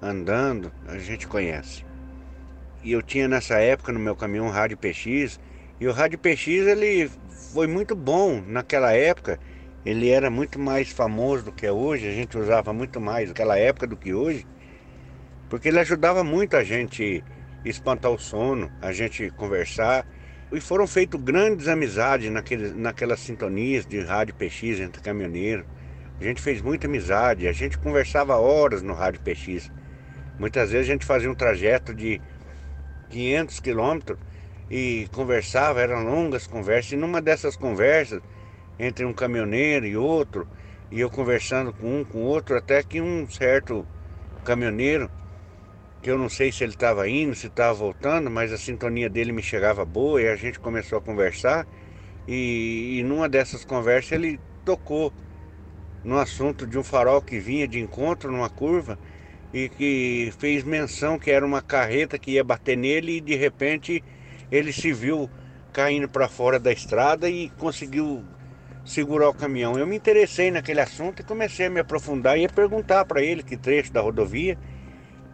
andando, 0.00 0.72
a 0.86 0.96
gente 0.96 1.26
conhece. 1.26 1.84
E 2.84 2.92
eu 2.92 3.02
tinha 3.02 3.26
nessa 3.26 3.58
época 3.58 3.92
no 3.92 3.98
meu 3.98 4.14
caminhão 4.14 4.46
um 4.46 4.50
rádio 4.50 4.78
PX, 4.78 5.40
e 5.80 5.88
o 5.88 5.92
rádio 5.92 6.20
PX 6.20 6.46
ele 6.46 7.10
foi 7.52 7.66
muito 7.66 7.96
bom 7.96 8.40
naquela 8.46 8.92
época. 8.92 9.40
Ele 9.84 10.08
era 10.08 10.30
muito 10.30 10.60
mais 10.60 10.90
famoso 10.90 11.46
do 11.46 11.52
que 11.52 11.66
é 11.66 11.72
hoje, 11.72 12.06
a 12.06 12.12
gente 12.12 12.38
usava 12.38 12.72
muito 12.72 13.00
mais 13.00 13.28
naquela 13.28 13.58
época 13.58 13.88
do 13.88 13.96
que 13.96 14.14
hoje, 14.14 14.46
porque 15.52 15.68
ele 15.68 15.80
ajudava 15.80 16.24
muito 16.24 16.56
a 16.56 16.64
gente 16.64 17.22
espantar 17.62 18.10
o 18.10 18.18
sono, 18.18 18.72
a 18.80 18.90
gente 18.90 19.28
conversar 19.32 20.06
e 20.50 20.58
foram 20.58 20.86
feitas 20.86 21.20
grandes 21.20 21.68
amizades 21.68 22.32
naquele, 22.32 22.70
naquelas 22.70 23.20
sintonias 23.20 23.84
de 23.84 24.00
rádio 24.00 24.34
PX 24.34 24.80
entre 24.80 25.02
caminhoneiros. 25.02 25.66
A 26.18 26.24
gente 26.24 26.40
fez 26.40 26.62
muita 26.62 26.86
amizade, 26.86 27.46
a 27.46 27.52
gente 27.52 27.76
conversava 27.76 28.34
horas 28.38 28.80
no 28.80 28.94
rádio 28.94 29.20
PX. 29.20 29.70
Muitas 30.38 30.70
vezes 30.70 30.88
a 30.88 30.92
gente 30.94 31.04
fazia 31.04 31.30
um 31.30 31.34
trajeto 31.34 31.92
de 31.92 32.18
500 33.10 33.60
quilômetros 33.60 34.18
e 34.70 35.06
conversava, 35.12 35.82
eram 35.82 36.02
longas 36.02 36.46
conversas. 36.46 36.92
E 36.92 36.96
numa 36.96 37.20
dessas 37.20 37.56
conversas, 37.56 38.22
entre 38.78 39.04
um 39.04 39.12
caminhoneiro 39.12 39.84
e 39.84 39.98
outro, 39.98 40.48
e 40.90 40.98
eu 40.98 41.10
conversando 41.10 41.74
com 41.74 42.00
um, 42.00 42.04
com 42.04 42.22
outro, 42.22 42.56
até 42.56 42.82
que 42.82 43.02
um 43.02 43.28
certo 43.28 43.86
caminhoneiro, 44.46 45.10
que 46.02 46.10
eu 46.10 46.18
não 46.18 46.28
sei 46.28 46.50
se 46.50 46.64
ele 46.64 46.72
estava 46.72 47.08
indo, 47.08 47.34
se 47.34 47.46
estava 47.46 47.72
voltando, 47.72 48.28
mas 48.28 48.52
a 48.52 48.58
sintonia 48.58 49.08
dele 49.08 49.30
me 49.30 49.42
chegava 49.42 49.84
boa 49.84 50.20
e 50.20 50.28
a 50.28 50.34
gente 50.34 50.58
começou 50.58 50.98
a 50.98 51.00
conversar. 51.00 51.66
E, 52.26 52.98
e 52.98 53.02
numa 53.04 53.28
dessas 53.28 53.64
conversas 53.64 54.12
ele 54.12 54.40
tocou 54.64 55.12
no 56.04 56.18
assunto 56.18 56.66
de 56.66 56.76
um 56.76 56.82
farol 56.82 57.22
que 57.22 57.38
vinha 57.38 57.68
de 57.68 57.78
encontro 57.78 58.32
numa 58.32 58.50
curva 58.50 58.98
e 59.54 59.68
que 59.68 60.32
fez 60.38 60.64
menção 60.64 61.18
que 61.18 61.30
era 61.30 61.46
uma 61.46 61.62
carreta 61.62 62.18
que 62.18 62.32
ia 62.32 62.42
bater 62.42 62.76
nele 62.76 63.18
e 63.18 63.20
de 63.20 63.36
repente 63.36 64.02
ele 64.50 64.72
se 64.72 64.92
viu 64.92 65.30
caindo 65.72 66.08
para 66.08 66.28
fora 66.28 66.58
da 66.58 66.72
estrada 66.72 67.30
e 67.30 67.48
conseguiu 67.50 68.24
segurar 68.84 69.28
o 69.28 69.34
caminhão. 69.34 69.78
Eu 69.78 69.86
me 69.86 69.96
interessei 69.96 70.50
naquele 70.50 70.80
assunto 70.80 71.20
e 71.20 71.24
comecei 71.24 71.66
a 71.66 71.70
me 71.70 71.80
aprofundar 71.80 72.38
e 72.38 72.44
a 72.44 72.48
perguntar 72.48 73.04
para 73.04 73.22
ele 73.22 73.42
que 73.42 73.56
trecho 73.56 73.92
da 73.92 74.00
rodovia, 74.00 74.58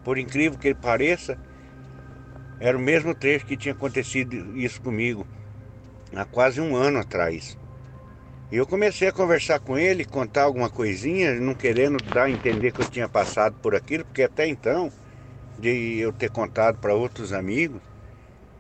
por 0.05 0.19
incrível 0.19 0.59
que 0.59 0.69
ele 0.69 0.75
pareça, 0.75 1.39
era 2.61 2.77
o 2.77 2.81
mesmo 2.81 3.15
trecho 3.15 3.47
que 3.47 3.57
tinha 3.57 3.75
acontecido 3.75 4.57
isso 4.57 4.81
comigo 4.81 5.27
há 6.15 6.25
quase 6.25 6.61
um 6.61 6.75
ano 6.75 6.99
atrás. 6.99 7.57
E 8.51 8.57
eu 8.57 8.67
comecei 8.67 9.09
a 9.09 9.13
conversar 9.13 9.61
com 9.61 9.79
ele, 9.79 10.05
contar 10.05 10.45
alguma 10.45 10.71
coisinha, 10.71 11.35
não 11.35 11.55
querendo 11.55 11.99
dar 12.13 12.25
a 12.25 12.31
entender 12.31 12.73
que 12.73 12.81
eu 12.81 12.91
tinha 12.91 13.09
passado 13.09 13.55
por 13.61 13.75
aquilo, 13.75 14.05
porque 14.05 14.23
até 14.23 14.47
então, 14.47 14.91
de 15.59 15.99
eu 15.99 16.13
ter 16.13 16.31
contado 16.31 16.79
para 16.79 16.95
outros 16.95 17.33
amigos 17.33 17.83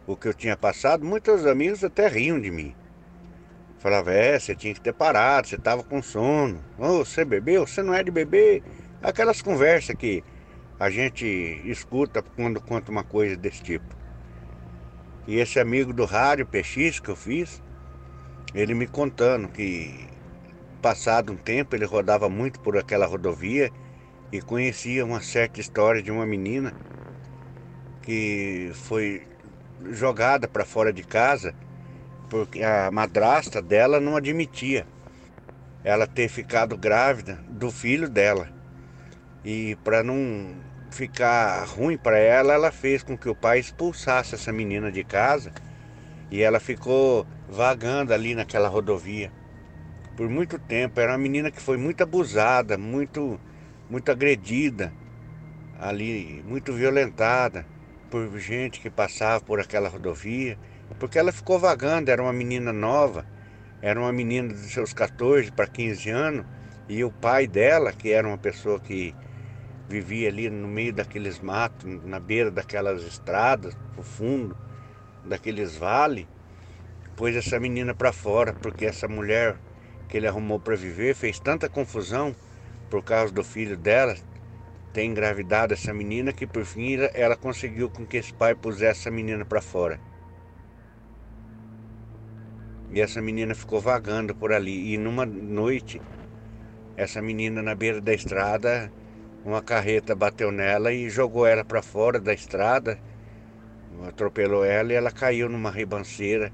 o 0.06 0.16
que 0.16 0.28
eu 0.28 0.34
tinha 0.34 0.56
passado, 0.56 1.04
muitos 1.04 1.46
amigos 1.46 1.84
até 1.84 2.08
riam 2.08 2.40
de 2.40 2.50
mim. 2.50 2.74
Falava, 3.78 4.12
é, 4.12 4.38
você 4.38 4.54
tinha 4.54 4.74
que 4.74 4.80
ter 4.80 4.92
parado, 4.92 5.46
você 5.46 5.56
estava 5.56 5.82
com 5.82 6.02
sono. 6.02 6.64
Oh, 6.78 7.04
você 7.04 7.24
bebeu? 7.24 7.66
Você 7.66 7.82
não 7.82 7.94
é 7.94 8.02
de 8.02 8.10
beber? 8.10 8.62
Aquelas 9.02 9.40
conversas 9.42 9.94
que 9.94 10.24
a 10.78 10.90
gente 10.90 11.26
escuta 11.64 12.22
quando 12.22 12.60
conta 12.60 12.90
uma 12.90 13.02
coisa 13.02 13.36
desse 13.36 13.62
tipo. 13.62 13.96
E 15.26 15.36
esse 15.36 15.58
amigo 15.58 15.92
do 15.92 16.04
rádio 16.04 16.46
PX 16.46 17.00
que 17.00 17.08
eu 17.08 17.16
fiz, 17.16 17.62
ele 18.54 18.74
me 18.74 18.86
contando 18.86 19.48
que 19.48 20.06
passado 20.80 21.32
um 21.32 21.36
tempo 21.36 21.74
ele 21.74 21.84
rodava 21.84 22.28
muito 22.28 22.60
por 22.60 22.78
aquela 22.78 23.06
rodovia 23.06 23.70
e 24.30 24.40
conhecia 24.40 25.04
uma 25.04 25.20
certa 25.20 25.60
história 25.60 26.02
de 26.02 26.10
uma 26.10 26.24
menina 26.24 26.72
que 28.02 28.70
foi 28.74 29.26
jogada 29.90 30.46
para 30.46 30.64
fora 30.64 30.92
de 30.92 31.02
casa 31.02 31.54
porque 32.30 32.62
a 32.62 32.90
madrasta 32.90 33.60
dela 33.60 34.00
não 34.00 34.16
admitia 34.16 34.86
ela 35.82 36.06
ter 36.06 36.28
ficado 36.28 36.76
grávida 36.76 37.42
do 37.48 37.70
filho 37.70 38.08
dela. 38.08 38.48
E 39.44 39.76
para 39.82 40.02
não 40.02 40.54
ficar 40.90 41.64
ruim 41.64 41.96
para 41.96 42.18
ela, 42.18 42.54
ela 42.54 42.72
fez 42.72 43.02
com 43.02 43.16
que 43.16 43.28
o 43.28 43.34
pai 43.34 43.58
expulsasse 43.58 44.34
essa 44.34 44.52
menina 44.52 44.90
de 44.90 45.04
casa 45.04 45.52
e 46.30 46.42
ela 46.42 46.60
ficou 46.60 47.26
vagando 47.48 48.12
ali 48.12 48.34
naquela 48.34 48.68
rodovia 48.68 49.30
por 50.16 50.28
muito 50.28 50.58
tempo. 50.58 51.00
Era 51.00 51.12
uma 51.12 51.18
menina 51.18 51.50
que 51.50 51.62
foi 51.62 51.76
muito 51.76 52.02
abusada, 52.02 52.76
muito, 52.76 53.40
muito 53.88 54.10
agredida 54.10 54.92
ali, 55.78 56.42
muito 56.44 56.72
violentada 56.72 57.64
por 58.10 58.36
gente 58.38 58.80
que 58.80 58.90
passava 58.90 59.40
por 59.44 59.60
aquela 59.60 59.88
rodovia, 59.88 60.58
porque 60.98 61.18
ela 61.18 61.30
ficou 61.30 61.58
vagando, 61.58 62.10
era 62.10 62.22
uma 62.22 62.32
menina 62.32 62.72
nova, 62.72 63.24
era 63.80 64.00
uma 64.00 64.12
menina 64.12 64.52
de 64.52 64.68
seus 64.70 64.92
14 64.92 65.52
para 65.52 65.66
15 65.66 66.10
anos, 66.10 66.46
e 66.88 67.04
o 67.04 67.12
pai 67.12 67.46
dela, 67.46 67.92
que 67.92 68.10
era 68.10 68.26
uma 68.26 68.38
pessoa 68.38 68.80
que 68.80 69.14
vivia 69.88 70.28
ali 70.28 70.50
no 70.50 70.68
meio 70.68 70.92
daqueles 70.92 71.40
matos, 71.40 71.84
na 72.04 72.20
beira 72.20 72.50
daquelas 72.50 73.02
estradas, 73.02 73.76
no 73.96 74.02
fundo 74.02 74.56
daqueles 75.24 75.76
vales, 75.76 76.26
pôs 77.16 77.34
essa 77.34 77.58
menina 77.58 77.94
para 77.94 78.12
fora, 78.12 78.52
porque 78.52 78.86
essa 78.86 79.08
mulher 79.08 79.56
que 80.08 80.16
ele 80.16 80.26
arrumou 80.26 80.60
para 80.60 80.76
viver 80.76 81.14
fez 81.14 81.38
tanta 81.40 81.68
confusão 81.68 82.34
por 82.88 83.02
causa 83.02 83.32
do 83.32 83.44
filho 83.44 83.76
dela 83.76 84.14
ter 84.92 85.04
engravidado 85.04 85.74
essa 85.74 85.92
menina 85.92 86.32
que 86.32 86.46
por 86.46 86.64
fim 86.64 86.96
ela 87.14 87.36
conseguiu 87.36 87.90
com 87.90 88.06
que 88.06 88.16
esse 88.16 88.32
pai 88.32 88.54
pusesse 88.54 89.00
essa 89.00 89.10
menina 89.10 89.44
para 89.44 89.60
fora. 89.60 90.00
E 92.90 93.00
essa 93.00 93.20
menina 93.20 93.54
ficou 93.54 93.80
vagando 93.80 94.34
por 94.34 94.50
ali. 94.50 94.94
E 94.94 94.96
numa 94.96 95.26
noite, 95.26 96.00
essa 96.96 97.20
menina 97.20 97.62
na 97.62 97.74
beira 97.74 98.00
da 98.00 98.14
estrada, 98.14 98.90
uma 99.48 99.62
carreta 99.62 100.14
bateu 100.14 100.52
nela 100.52 100.92
e 100.92 101.08
jogou 101.08 101.46
ela 101.46 101.64
para 101.64 101.80
fora 101.80 102.20
da 102.20 102.34
estrada, 102.34 102.98
atropelou 104.06 104.62
ela 104.62 104.92
e 104.92 104.96
ela 104.96 105.10
caiu 105.10 105.48
numa 105.48 105.70
ribanceira 105.70 106.52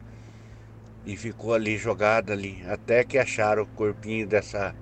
e 1.04 1.16
ficou 1.16 1.54
ali 1.54 1.76
jogada 1.76 2.32
ali, 2.32 2.62
até 2.68 3.02
que 3.02 3.18
acharam 3.18 3.64
o 3.64 3.66
corpinho 3.66 4.28
dessa, 4.28 4.76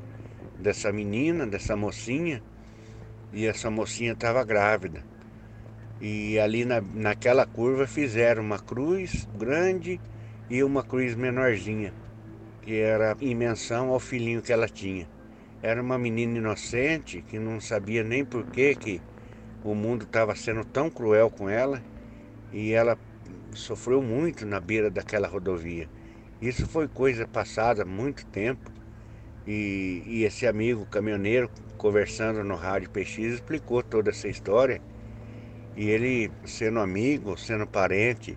dessa 0.59 0.93
menina, 0.93 1.47
dessa 1.47 1.75
mocinha, 1.75 2.43
e 3.33 3.47
essa 3.47 3.71
mocinha 3.71 4.13
estava 4.13 4.45
grávida. 4.45 5.03
E 5.99 6.39
ali 6.39 6.67
na, 6.67 6.83
naquela 6.83 7.47
curva 7.47 7.87
fizeram 7.87 8.43
uma 8.43 8.59
cruz 8.59 9.27
grande 9.39 9.99
e 10.51 10.63
uma 10.63 10.83
cruz 10.83 11.15
menorzinha, 11.15 11.95
que 12.61 12.79
era 12.79 13.17
em 13.23 13.35
menção 13.35 13.89
ao 13.89 13.99
filhinho 13.99 14.43
que 14.43 14.53
ela 14.53 14.69
tinha. 14.69 15.09
Era 15.63 15.81
uma 15.81 15.97
menina 15.97 16.39
inocente 16.39 17.23
que 17.23 17.39
não 17.39 17.61
sabia 17.61 18.03
nem 18.03 18.25
por 18.25 18.45
que, 18.47 18.75
que 18.75 19.01
o 19.63 19.77
mundo 19.77 20.03
estava 20.05 20.35
sendo 20.35 20.65
tão 20.65 20.91
cruel 20.91 21.31
com 21.31 21.49
ela 21.49 21.81
e 22.53 22.73
ela 22.73 22.99
sofreu 23.53 24.03
muito 24.03 24.45
na 24.45 24.59
beira 24.59 24.91
daquela 24.91 25.29
rodovia. 25.29 25.89
Isso 26.41 26.67
foi 26.67 26.89
coisa 26.89 27.29
passada 27.29 27.85
muito 27.85 28.27
tempo. 28.27 28.73
E, 29.47 30.03
e 30.05 30.25
esse 30.25 30.49
amigo 30.49 30.85
caminhoneiro, 30.87 31.49
conversando 31.79 32.43
no 32.43 32.57
rádio 32.57 32.91
PX, 32.91 33.19
explicou 33.19 33.85
toda 33.85 34.11
essa 34.11 34.27
história. 34.27 34.83
E 35.77 35.89
ele, 35.89 36.31
sendo 36.45 36.81
amigo, 36.81 37.37
sendo 37.37 37.69
parente 37.69 38.37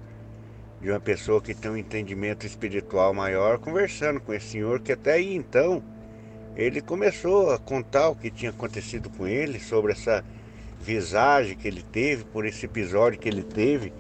de 0.80 0.92
uma 0.92 1.00
pessoa 1.00 1.42
que 1.42 1.56
tem 1.56 1.72
um 1.72 1.78
entendimento 1.78 2.46
espiritual 2.46 3.16
maior, 3.16 3.58
conversando 3.58 4.20
com 4.20 4.32
esse 4.32 4.50
senhor, 4.50 4.80
que 4.80 4.92
até 4.92 5.14
aí 5.14 5.36
então 5.36 5.84
ele 6.56 6.80
começou 6.82 7.52
a 7.52 7.60
contar 7.60 8.10
o 8.10 8.16
que 8.16 8.32
tinha 8.32 8.52
acontecido 8.52 9.10
com 9.10 9.28
ele, 9.28 9.60
sobre 9.60 9.92
essa 9.92 10.24
visagem 10.80 11.58
que 11.58 11.68
ele 11.68 11.84
teve, 11.84 12.24
por 12.24 12.46
esse 12.46 12.66
episódio 12.66 13.20
que 13.20 13.28
ele 13.28 13.44
teve 13.44 13.92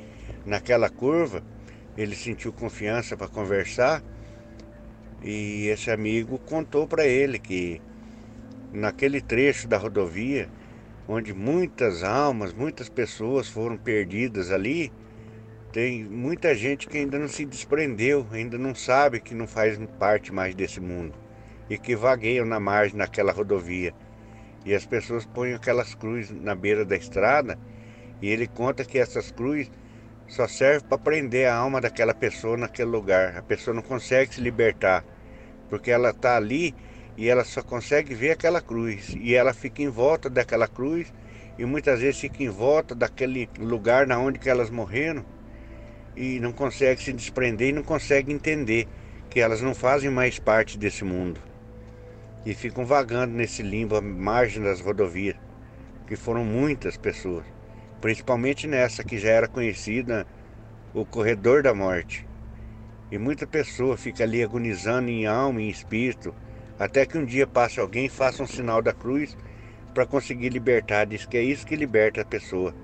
naquela 0.46 0.90
curva. 0.90 1.44
Ele 1.98 2.16
sentiu 2.16 2.54
confiança 2.54 3.18
para 3.18 3.28
conversar 3.28 4.02
e 5.22 5.68
esse 5.68 5.92
amigo 5.92 6.38
contou 6.38 6.88
para 6.88 7.06
ele 7.06 7.40
que 7.40 7.82
naquele 8.72 9.20
trecho 9.20 9.68
da 9.68 9.78
rodovia, 9.78 10.50
onde 11.08 11.34
muitas 11.34 12.04
almas, 12.04 12.54
muitas 12.54 12.88
pessoas 12.88 13.50
foram 13.50 13.78
perdidas 13.78 14.52
ali, 14.52 14.92
tem 15.74 16.06
muita 16.06 16.56
gente 16.56 16.88
que 16.88 16.98
ainda 16.98 17.20
não 17.20 17.28
se 17.28 17.46
desprendeu, 17.46 18.26
ainda 18.32 18.58
não 18.58 18.74
sabe 18.74 19.20
que 19.20 19.34
não 19.34 19.48
faz 19.48 19.78
parte 20.00 20.34
mais 20.34 20.56
desse 20.56 20.80
mundo 20.80 21.25
e 21.70 21.78
que 21.78 21.96
vagueiam 21.96 22.46
na 22.46 22.60
margem 22.60 22.98
naquela 22.98 23.32
rodovia. 23.32 23.94
E 24.66 24.74
as 24.74 24.86
pessoas 24.86 25.26
põem 25.26 25.54
aquelas 25.54 25.94
cruzes 25.94 26.32
na 26.32 26.56
beira 26.56 26.84
da 26.84 26.96
estrada 26.96 27.58
e 28.22 28.30
ele 28.30 28.48
conta 28.48 28.84
que 28.84 28.98
essas 28.98 29.32
cruzes 29.32 29.70
só 30.28 30.48
serve 30.48 30.86
para 30.88 30.98
prender 30.98 31.48
a 31.48 31.56
alma 31.56 31.80
daquela 31.80 32.14
pessoa 32.14 32.58
naquele 32.58 32.90
lugar. 32.90 33.38
A 33.38 33.44
pessoa 33.44 33.76
não 33.76 33.82
consegue 33.82 34.34
se 34.34 34.42
libertar, 34.42 35.06
porque 35.70 35.92
ela 35.92 36.10
está 36.10 36.36
ali 36.36 36.74
e 37.16 37.30
ela 37.30 37.44
só 37.44 37.62
consegue 37.62 38.14
ver 38.14 38.32
aquela 38.32 38.62
cruz. 38.62 39.16
E 39.20 39.36
ela 39.36 39.54
fica 39.54 39.82
em 39.82 39.90
volta 39.90 40.30
daquela 40.30 40.68
cruz 40.68 41.14
e 41.58 41.66
muitas 41.66 42.00
vezes 42.00 42.20
fica 42.20 42.44
em 42.44 42.50
volta 42.50 42.96
daquele 42.96 43.50
lugar 43.60 44.08
na 44.08 44.20
onde 44.20 44.40
que 44.40 44.50
elas 44.50 44.70
morreram 44.70 45.24
e 46.16 46.40
não 46.40 46.52
consegue 46.52 47.02
se 47.02 47.14
desprender 47.14 47.70
e 47.70 47.74
não 47.74 47.84
consegue 47.84 48.32
entender 48.32 48.88
que 49.30 49.40
elas 49.40 49.62
não 49.62 49.76
fazem 49.76 50.10
mais 50.10 50.40
parte 50.40 50.78
desse 50.78 51.04
mundo. 51.04 51.40
E 52.46 52.54
ficam 52.54 52.86
vagando 52.86 53.34
nesse 53.34 53.64
limbo 53.64 53.96
à 53.96 54.02
margem 54.02 54.64
das 54.64 54.80
rodovias, 54.80 55.36
que 56.08 56.16
foram 56.16 56.46
muitas 56.46 56.96
pessoas 56.96 57.56
principalmente 58.06 58.68
nessa 58.68 59.04
que 59.04 59.18
já 59.18 59.30
era 59.30 59.48
conhecida 59.48 60.28
o 60.94 61.04
corredor 61.04 61.64
da 61.64 61.74
morte. 61.74 62.28
E 63.12 63.18
muita 63.18 63.48
pessoa 63.48 63.98
fica 63.98 64.24
ali 64.24 64.44
agonizando 64.44 65.10
em 65.10 65.26
alma 65.26 65.60
e 65.60 65.66
em 65.66 65.70
espírito, 65.70 66.32
até 66.78 67.04
que 67.04 67.18
um 67.18 67.26
dia 67.26 67.48
passe 67.48 67.80
alguém 67.80 68.06
e 68.06 68.10
faça 68.10 68.44
um 68.44 68.48
sinal 68.48 68.80
da 68.80 68.94
cruz 68.94 69.36
para 69.92 70.06
conseguir 70.06 70.50
libertar. 70.50 71.06
Diz 71.06 71.26
que 71.26 71.36
é 71.36 71.42
isso 71.42 71.66
que 71.66 71.76
liberta 71.76 72.22
a 72.22 72.26
pessoa, 72.26 72.76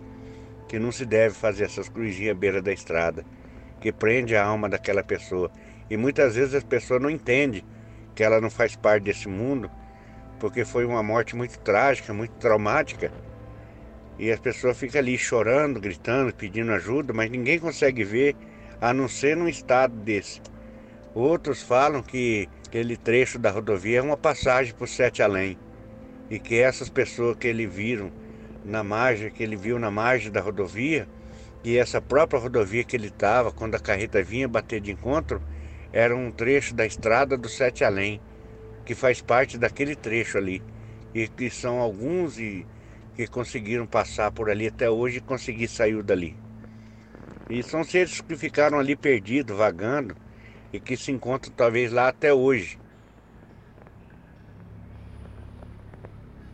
que 0.67 0.79
não 0.79 0.91
se 0.91 1.05
deve 1.05 1.35
fazer 1.35 1.65
essas 1.65 1.87
cruzinhas 1.87 2.35
à 2.35 2.39
beira 2.39 2.59
da 2.59 2.73
estrada, 2.73 3.23
que 3.79 3.91
prende 3.91 4.35
a 4.35 4.43
alma 4.43 4.67
daquela 4.67 5.03
pessoa. 5.03 5.51
E 5.87 5.97
muitas 5.97 6.33
vezes 6.33 6.55
as 6.55 6.63
pessoas 6.63 6.99
não 6.99 7.11
entendem 7.11 7.63
que 8.15 8.23
ela 8.23 8.41
não 8.41 8.49
faz 8.49 8.75
parte 8.75 9.03
desse 9.03 9.27
mundo, 9.27 9.69
porque 10.39 10.65
foi 10.65 10.85
uma 10.85 11.03
morte 11.03 11.35
muito 11.35 11.59
trágica, 11.59 12.13
muito 12.13 12.33
traumática. 12.33 13.11
E 14.17 14.31
as 14.31 14.39
pessoas 14.39 14.77
ficam 14.77 14.99
ali 14.99 15.17
chorando, 15.17 15.79
gritando, 15.79 16.33
pedindo 16.33 16.71
ajuda, 16.71 17.13
mas 17.13 17.29
ninguém 17.29 17.59
consegue 17.59 18.03
ver, 18.03 18.35
a 18.79 18.93
não 18.93 19.07
ser 19.07 19.35
num 19.37 19.47
estado 19.47 19.95
desse. 19.95 20.41
Outros 21.13 21.61
falam 21.61 22.01
que 22.01 22.47
aquele 22.67 22.95
trecho 22.95 23.37
da 23.37 23.51
rodovia 23.51 23.99
é 23.99 24.01
uma 24.01 24.17
passagem 24.17 24.73
para 24.73 24.85
o 24.85 24.87
Sete 24.87 25.21
Além. 25.21 25.57
E 26.29 26.39
que 26.39 26.55
essas 26.59 26.89
pessoas 26.89 27.35
que 27.35 27.47
ele 27.47 27.67
viram 27.67 28.11
na 28.63 28.83
margem, 28.83 29.29
que 29.29 29.43
ele 29.43 29.55
viu 29.55 29.77
na 29.77 29.91
margem 29.91 30.31
da 30.31 30.39
rodovia, 30.39 31.07
e 31.63 31.77
essa 31.77 32.01
própria 32.01 32.39
rodovia 32.39 32.83
que 32.83 32.95
ele 32.95 33.07
estava, 33.07 33.51
quando 33.51 33.75
a 33.75 33.79
carreta 33.79 34.23
vinha 34.23 34.47
bater 34.47 34.79
de 34.81 34.91
encontro, 34.91 35.41
era 35.93 36.15
um 36.15 36.31
trecho 36.31 36.73
da 36.73 36.85
estrada 36.85 37.37
do 37.37 37.49
Sete 37.49 37.83
Além, 37.83 38.21
que 38.85 38.95
faz 38.95 39.21
parte 39.21 39.57
daquele 39.57 39.95
trecho 39.95 40.37
ali. 40.37 40.61
E 41.13 41.27
que 41.27 41.49
são 41.49 41.79
alguns 41.79 42.39
e 42.39 42.65
que 43.15 43.27
conseguiram 43.27 43.85
passar 43.85 44.31
por 44.31 44.49
ali 44.49 44.67
até 44.67 44.89
hoje 44.89 45.17
e 45.17 45.21
conseguir 45.21 45.67
sair 45.67 46.01
dali. 46.01 46.35
E 47.49 47.61
são 47.61 47.83
seres 47.83 48.21
que 48.21 48.37
ficaram 48.37 48.79
ali 48.79 48.95
perdidos, 48.95 49.57
vagando, 49.57 50.15
e 50.71 50.79
que 50.79 50.95
se 50.95 51.11
encontram 51.11 51.51
talvez 51.53 51.91
lá 51.91 52.07
até 52.07 52.33
hoje. 52.33 52.79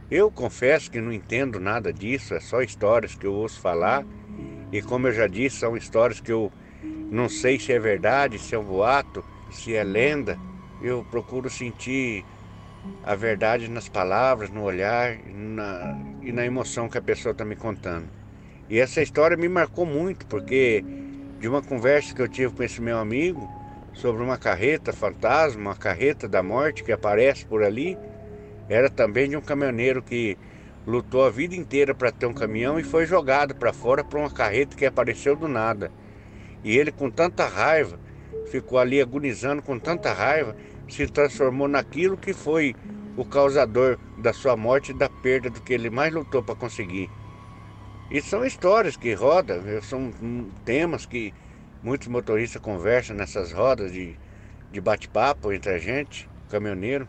Eu 0.09 0.31
confesso 0.31 0.89
que 0.89 0.99
não 0.99 1.11
entendo 1.11 1.59
nada 1.59 1.93
disso, 1.93 2.33
é 2.33 2.39
só 2.39 2.61
histórias 2.61 3.13
que 3.13 3.27
eu 3.27 3.33
ouço 3.33 3.59
falar. 3.59 4.05
E 4.71 4.81
como 4.81 5.07
eu 5.07 5.13
já 5.13 5.27
disse, 5.27 5.57
são 5.57 5.77
histórias 5.77 6.19
que 6.19 6.31
eu 6.31 6.51
não 6.83 7.29
sei 7.29 7.59
se 7.59 7.71
é 7.71 7.79
verdade, 7.79 8.39
se 8.39 8.53
é 8.53 8.59
um 8.59 8.63
boato, 8.63 9.23
se 9.49 9.75
é 9.75 9.83
lenda. 9.83 10.37
Eu 10.81 11.05
procuro 11.09 11.49
sentir 11.49 12.25
a 13.03 13.15
verdade 13.15 13.69
nas 13.69 13.89
palavras, 13.89 14.49
no 14.49 14.63
olhar 14.63 15.17
na, 15.33 15.97
e 16.21 16.31
na 16.31 16.45
emoção 16.45 16.89
que 16.89 16.97
a 16.97 17.01
pessoa 17.01 17.31
está 17.31 17.45
me 17.45 17.55
contando. 17.55 18.07
E 18.69 18.79
essa 18.79 19.01
história 19.01 19.37
me 19.37 19.47
marcou 19.47 19.85
muito, 19.85 20.25
porque 20.27 20.83
de 21.39 21.47
uma 21.47 21.61
conversa 21.61 22.13
que 22.13 22.21
eu 22.21 22.27
tive 22.27 22.53
com 22.53 22.63
esse 22.63 22.81
meu 22.81 22.97
amigo 22.97 23.47
sobre 23.93 24.21
uma 24.21 24.37
carreta 24.37 24.91
fantasma, 24.91 25.61
uma 25.61 25.75
carreta 25.75 26.27
da 26.27 26.43
morte 26.43 26.83
que 26.83 26.91
aparece 26.91 27.45
por 27.45 27.63
ali, 27.63 27.97
era 28.69 28.89
também 28.89 29.29
de 29.29 29.37
um 29.37 29.41
caminhoneiro 29.41 30.03
que 30.03 30.37
lutou 30.85 31.25
a 31.25 31.29
vida 31.29 31.55
inteira 31.55 31.95
para 31.95 32.11
ter 32.11 32.25
um 32.25 32.33
caminhão 32.33 32.79
e 32.79 32.83
foi 32.83 33.05
jogado 33.05 33.55
para 33.55 33.73
fora 33.73 34.03
por 34.03 34.19
uma 34.19 34.29
carreta 34.29 34.75
que 34.75 34.85
apareceu 34.85 35.35
do 35.35 35.47
nada. 35.47 35.91
E 36.63 36.77
ele, 36.77 36.91
com 36.91 37.09
tanta 37.09 37.47
raiva, 37.47 37.99
ficou 38.51 38.79
ali 38.79 39.01
agonizando 39.01 39.61
com 39.61 39.77
tanta 39.79 40.13
raiva, 40.13 40.55
se 40.89 41.07
transformou 41.07 41.67
naquilo 41.67 42.17
que 42.17 42.33
foi 42.33 42.75
o 43.15 43.25
causador 43.25 43.97
da 44.17 44.31
sua 44.31 44.55
morte 44.55 44.91
e 44.91 44.97
da 44.97 45.09
perda 45.09 45.49
do 45.49 45.61
que 45.61 45.73
ele 45.73 45.89
mais 45.89 46.13
lutou 46.13 46.43
para 46.43 46.55
conseguir. 46.55 47.09
E 48.09 48.21
são 48.21 48.45
histórias 48.45 48.95
que 48.95 49.13
rodam, 49.13 49.61
são 49.81 50.11
temas 50.63 51.05
que 51.05 51.33
muitos 51.83 52.07
motoristas 52.07 52.61
conversam 52.61 53.15
nessas 53.15 53.51
rodas 53.51 53.91
de, 53.91 54.17
de 54.71 54.79
bate-papo 54.79 55.51
entre 55.51 55.73
a 55.73 55.77
gente, 55.77 56.29
caminhoneiro. 56.49 57.07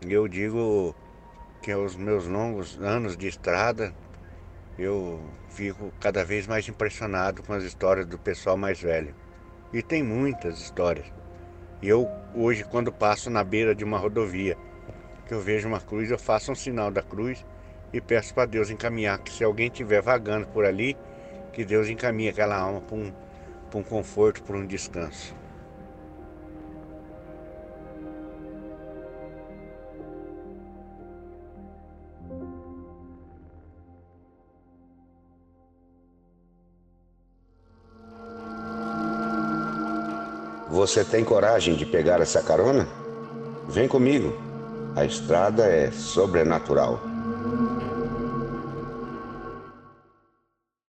Eu 0.00 0.26
digo 0.26 0.96
que 1.62 1.70
aos 1.70 1.94
meus 1.94 2.26
longos 2.26 2.78
anos 2.80 3.16
de 3.16 3.28
estrada, 3.28 3.94
eu 4.78 5.20
fico 5.48 5.92
cada 6.00 6.24
vez 6.24 6.46
mais 6.46 6.68
impressionado 6.68 7.42
com 7.42 7.52
as 7.52 7.62
histórias 7.62 8.06
do 8.06 8.18
pessoal 8.18 8.56
mais 8.56 8.80
velho. 8.80 9.14
E 9.72 9.82
tem 9.82 10.02
muitas 10.02 10.60
histórias. 10.60 11.06
E 11.80 11.88
eu 11.88 12.08
hoje 12.34 12.64
quando 12.64 12.92
passo 12.92 13.28
na 13.28 13.44
beira 13.44 13.74
de 13.74 13.84
uma 13.84 13.98
rodovia, 13.98 14.56
que 15.26 15.34
eu 15.34 15.40
vejo 15.40 15.68
uma 15.68 15.80
cruz, 15.80 16.10
eu 16.10 16.18
faço 16.18 16.52
um 16.52 16.54
sinal 16.54 16.90
da 16.90 17.02
cruz 17.02 17.44
e 17.92 18.00
peço 18.00 18.34
para 18.34 18.46
Deus 18.46 18.70
encaminhar 18.70 19.18
que 19.18 19.32
se 19.32 19.44
alguém 19.44 19.66
estiver 19.66 20.00
vagando 20.00 20.46
por 20.46 20.64
ali, 20.64 20.96
que 21.52 21.64
Deus 21.64 21.88
encaminhe 21.88 22.30
aquela 22.30 22.56
alma 22.56 22.80
para 22.80 22.96
um, 22.96 23.12
um 23.74 23.82
conforto, 23.82 24.42
para 24.42 24.56
um 24.56 24.66
descanso. 24.66 25.34
Você 40.72 41.04
tem 41.04 41.22
coragem 41.22 41.74
de 41.74 41.84
pegar 41.84 42.22
essa 42.22 42.40
carona? 42.40 42.88
Vem 43.68 43.86
comigo. 43.86 44.32
A 44.96 45.04
estrada 45.04 45.66
é 45.66 45.90
sobrenatural. 45.90 47.11